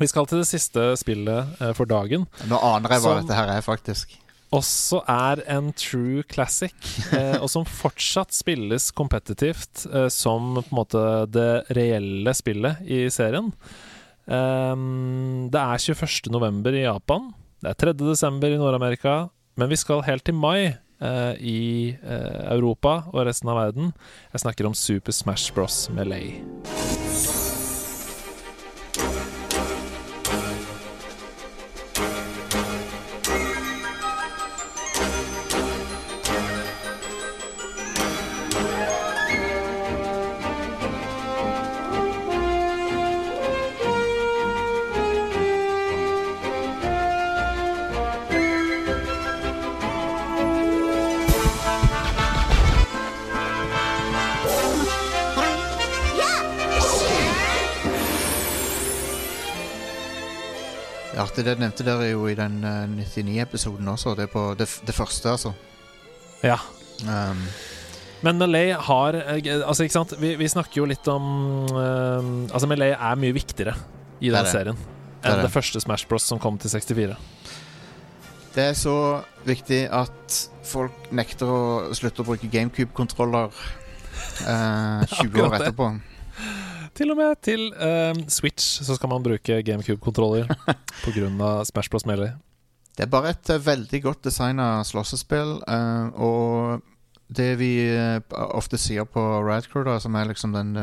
[0.00, 2.24] Vi skal til det siste spillet eh, for dagen.
[2.50, 4.16] Nå aner jeg hva Som- dette her er, faktisk.
[4.52, 6.74] Også er en true classic,
[7.16, 13.06] eh, og som fortsatt spilles kompetitivt eh, som på en måte det reelle spillet i
[13.12, 13.52] serien.
[14.22, 16.30] Um, det er 21.
[16.30, 17.32] november i Japan.
[17.62, 17.96] Det er 3.
[18.04, 19.30] desember i Nord-Amerika.
[19.56, 20.72] Men vi skal helt til mai
[21.02, 21.60] eh, i
[21.92, 23.92] eh, Europa og resten av verden.
[24.32, 25.84] Jeg snakker om Super Smash Bros.
[25.92, 26.40] Melee.
[61.42, 64.14] Det det nevnte dere jo i den eh, 99-episoden også.
[64.18, 65.52] Det, er på det, det første, altså.
[66.42, 66.58] Ja.
[67.02, 67.40] Um,
[68.22, 71.24] Men Malay har eh, Altså, ikke sant Vi, vi snakker jo litt om
[71.74, 72.18] uh,
[72.52, 73.74] Altså, Malay er mye viktigere
[74.20, 74.78] i Det den serien
[75.22, 75.48] er enn det.
[75.48, 76.26] det første Smash Bros.
[76.26, 77.16] som kom til 64.
[78.54, 78.94] det er så
[79.46, 81.60] viktig at folk nekter å
[81.96, 85.88] slutte å bruke GameCube-kontroller uh, 20 år etterpå.
[85.94, 86.11] det.
[86.94, 90.50] Til og med til uh, Switch så skal man bruke GameCube-kontroller
[91.04, 91.52] pga.
[91.64, 92.06] Smash Bros.
[92.06, 92.36] Melee.
[92.96, 96.82] Det er bare et uh, veldig godt designa slåssespill, uh, og
[97.32, 97.72] det vi
[98.30, 100.74] ofte sier på Radcrew, da, som er liksom den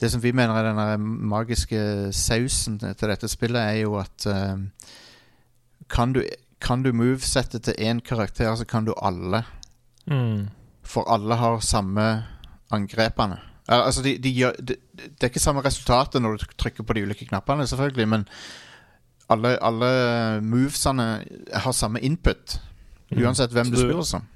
[0.00, 4.24] Det som vi mener er den magiske sausen til dette spillet, er jo at
[5.90, 6.22] kan du,
[6.60, 9.42] kan du movesettet til én karakter, så kan du alle.
[10.06, 10.48] Mm.
[10.82, 12.24] For alle har samme
[12.70, 13.36] angrepene.
[13.68, 16.94] Al- Altså, de, de gjør, det, det er ikke samme resultatet når du trykker på
[16.96, 18.24] de ulike knappene, selvfølgelig, men
[19.28, 21.08] alle, alle movesene
[21.52, 22.58] har samme input.
[23.10, 23.22] Mm.
[23.24, 23.72] Uansett hvem mm.
[23.72, 24.26] du du- spiller som.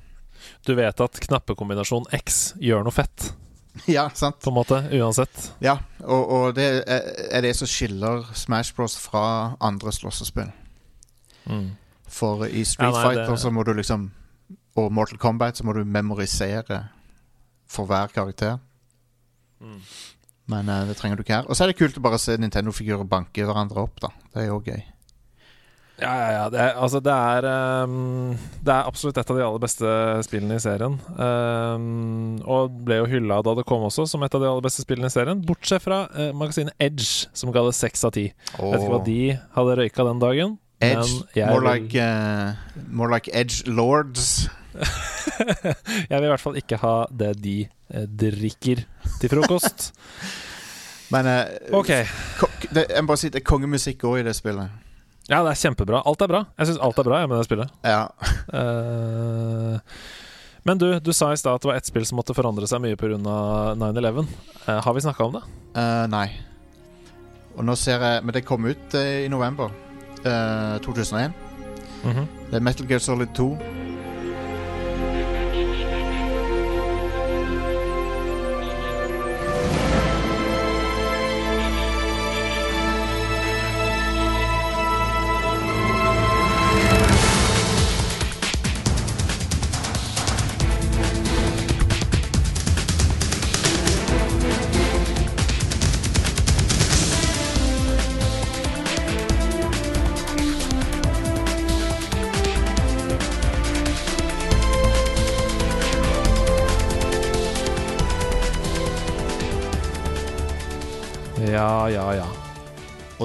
[0.66, 3.28] Du vet at knappekombinasjon X gjør noe fett,
[3.88, 4.40] Ja, sant?
[4.42, 4.78] på en måte.
[4.92, 5.52] Uansett.
[5.64, 10.50] Ja, og, og det er, er det som skiller Smash Bros fra andre slåssespill.
[11.48, 11.70] Mm.
[12.12, 14.10] For i Street Ja, nei, Fighter det- så må du liksom
[14.76, 16.82] Og Mortal Kombat så må du memorisere
[17.68, 18.58] for hver karakter.
[19.62, 19.78] Mm.
[20.52, 21.48] Men uh, det trenger du ikke her.
[21.48, 24.10] Og så er det kult å bare se Nintendo-figurer banke hverandre opp, da.
[24.32, 24.82] Det er jo gøy.
[26.02, 26.44] Ja, ja, ja.
[26.50, 27.46] Det er, altså, det er
[27.84, 28.32] um,
[28.64, 29.92] Det er absolutt et av de aller beste
[30.26, 30.96] spillene i serien.
[31.14, 34.84] Um, og ble jo hylla da det kom også, som et av de aller beste
[34.86, 35.44] spillene i serien.
[35.46, 38.30] Bortsett fra uh, magasinet Edge, som ga det seks av ti.
[38.56, 39.20] Vet ikke hva de
[39.58, 40.58] hadde røyka den dagen.
[40.82, 42.58] Edge, more, like, uh,
[42.90, 44.48] more like Edge Lords.
[46.10, 48.84] Jeg vil i hvert fall ikke ha det de eh, drikker
[49.20, 49.90] til frokost.
[51.12, 51.44] Men eh,
[51.76, 51.90] Ok.
[52.72, 54.72] det, jeg må bare si det er kongemusikk òg i det spillet.
[55.28, 56.02] Ja, det er kjempebra.
[56.08, 56.44] Alt er bra.
[56.58, 57.74] Jeg syns alt er bra jeg, med det spillet.
[57.86, 58.06] Ja.
[58.48, 59.76] Uh,
[60.66, 62.82] men du, du sa i stad at det var ett spill som måtte forandre seg
[62.82, 63.18] mye pga.
[63.78, 64.24] 9-11.
[64.64, 65.44] Uh, har vi snakka om det?
[65.76, 66.26] Uh, nei.
[67.52, 69.68] Og nå ser jeg Men det kom ut eh, i november
[70.24, 71.32] eh, 2001.
[72.02, 72.26] -hmm.
[72.50, 73.58] Det er Metal Gear Solid 2.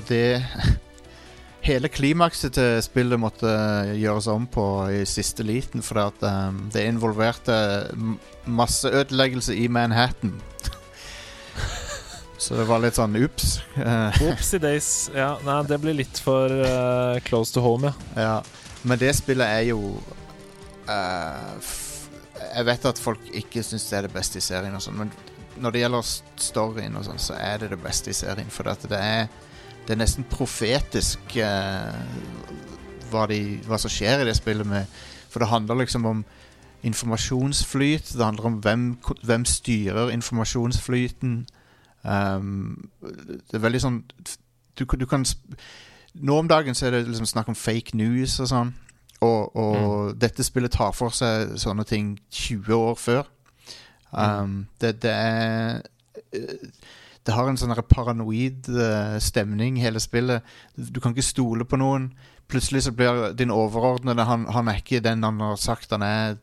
[0.09, 0.43] det
[1.67, 3.49] Hele klimakset til spillet måtte
[3.97, 7.57] gjøres om på i siste liten, fordi at um, det involverte
[8.45, 10.37] masseødeleggelse i Manhattan.
[12.37, 13.57] Så det var litt sånn ups.
[14.29, 14.89] Ups i days.
[15.11, 18.21] Ja, nei, det blir litt for uh, close to home, ja.
[18.21, 18.77] ja.
[18.87, 19.79] Men det spillet er jo
[20.87, 21.73] uh,
[22.53, 25.11] Jeg vet at folk ikke syns det er det beste i serien, og sånn, men
[25.57, 26.13] når det gjelder
[26.47, 28.47] storyen, og sånn, så er det det beste i serien.
[28.53, 29.27] For at det er
[29.87, 31.99] Det er nesten profetisk eh,
[33.11, 34.67] hva, de, hva som skjer i det spillet.
[34.67, 34.89] Med,
[35.31, 36.25] for det handler liksom om
[36.83, 38.13] informasjonsflyt.
[38.13, 38.89] Det handler om hvem,
[39.23, 41.47] hvem styrer informasjonsflyten.
[42.03, 43.95] Um, det er veldig sånn
[44.77, 45.25] du, du kan
[46.13, 48.69] Nå om dagen så er det liksom snakk om fake news og sånn.
[49.21, 53.27] Og, og dette spillet tar for seg sånne ting 20 år før.
[54.11, 55.81] Um, det, det er
[56.33, 56.69] eh,
[57.27, 60.45] Det har en sånn paranoid eh, stemning, hele spillet.
[60.75, 62.13] Du kan ikke stole på noen.
[62.47, 66.37] Plutselig så blir din overordnede han, han er ikke den han har sagt han er.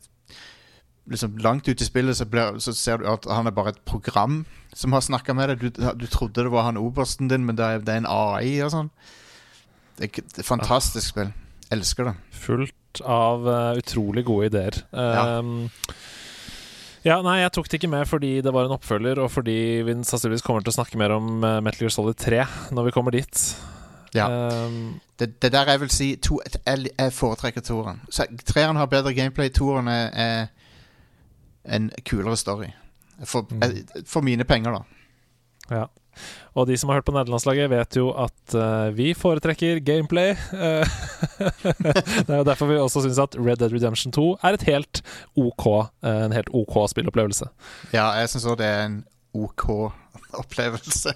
[1.09, 3.81] Liksom Langt ute i spillet så, blir, så ser du at han er bare et
[3.89, 4.43] program
[4.77, 5.65] som har snakka med deg.
[5.65, 8.59] Du, du trodde det var han obersten din, men det er, det er en AI
[8.67, 8.93] og sånn.
[9.97, 11.33] Det er, det er et fantastisk spill.
[11.73, 12.15] Elsker det.
[12.45, 14.83] Fullt av uh, utrolig gode ideer.
[14.93, 15.41] Ja.
[15.41, 15.71] Um,
[17.05, 19.95] ja, nei, jeg tok det ikke med fordi det var en oppfølger, og fordi vi
[20.05, 22.43] sannsynligvis kommer til å snakke mer om eh, Metal Gear Solid 3
[22.75, 23.43] når vi kommer dit.
[24.15, 24.29] Ja.
[24.31, 28.01] Um, Det, det der jeg vil si to, jeg, foretrekker toeren.
[28.47, 30.47] Treeren har bedre gameplay, toeren er, er
[31.77, 32.73] en kulere story.
[33.25, 33.87] For, Mm.
[34.11, 34.83] for mine penger, da.
[35.71, 35.85] ja.
[36.55, 40.35] Og de som har hørt på nederlandslaget, vet jo at uh, vi foretrekker gameplay.
[42.27, 45.03] Det er jo derfor vi også syns at Red Dead Redemption 2 er et helt
[45.37, 45.67] OK,
[46.05, 47.49] eh, en helt OK spillopplevelse.
[47.95, 49.01] Ja, jeg syns òg det er en
[49.35, 49.67] OK
[50.45, 51.15] opplevelse.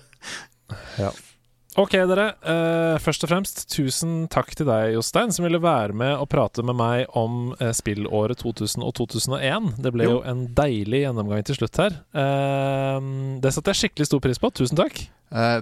[1.76, 2.30] Ok, dere.
[2.42, 6.64] Uh, først og fremst, tusen takk til deg, Jostein, som ville være med og prate
[6.64, 9.68] med meg om uh, spillåret 2000 og 2001.
[9.84, 10.16] Det ble Jo.
[10.16, 11.98] jo en deilig gjennomgang til slutt her.
[12.16, 14.50] Uh, det satte jeg skikkelig stor pris på.
[14.58, 15.04] Tusen takk.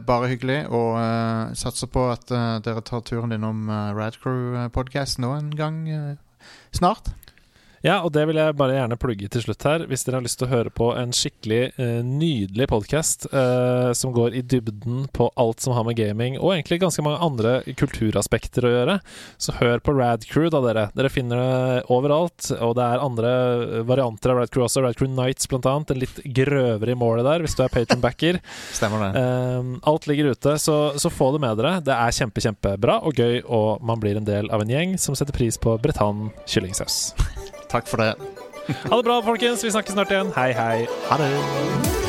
[0.06, 0.94] Bare hyggelig, og
[1.58, 2.28] satser på at
[2.62, 5.80] dere tar turen innom uh, Radcrew-podkasten nå en gang
[6.70, 7.10] snart.
[7.84, 9.86] Ja, og det vil jeg bare gjerne plugge til slutt her.
[9.90, 13.28] Hvis dere har lyst til å høre på en skikkelig eh, nydelig podkast
[13.96, 17.52] som går i dybden på alt som har med gaming og egentlig ganske mange andre
[17.78, 18.96] kulturaspekter å gjøre,
[19.38, 20.86] så hør på Radcrew, da, dere.
[20.96, 22.50] Dere finner det overalt.
[22.60, 23.32] Og det er andre
[23.88, 24.82] varianter av Radcrew også.
[24.84, 25.92] Radcrew Nights, blant annet.
[25.92, 28.40] En litt grøvere i målet der, hvis du er patronbacker.
[28.78, 29.22] Stemmer det?
[29.22, 31.78] Um, alt ligger ute, så, så få det med dere.
[31.86, 35.18] Det er kjempe, kjempebra og gøy, og man blir en del av en gjeng som
[35.18, 37.12] setter pris på Bretann kyllingsaus.
[37.68, 38.14] Takk for det.
[38.90, 39.64] Ha det bra, folkens.
[39.64, 40.32] Vi snakkes snart igjen.
[40.36, 40.86] Hei, hei.
[41.10, 42.05] Ha det.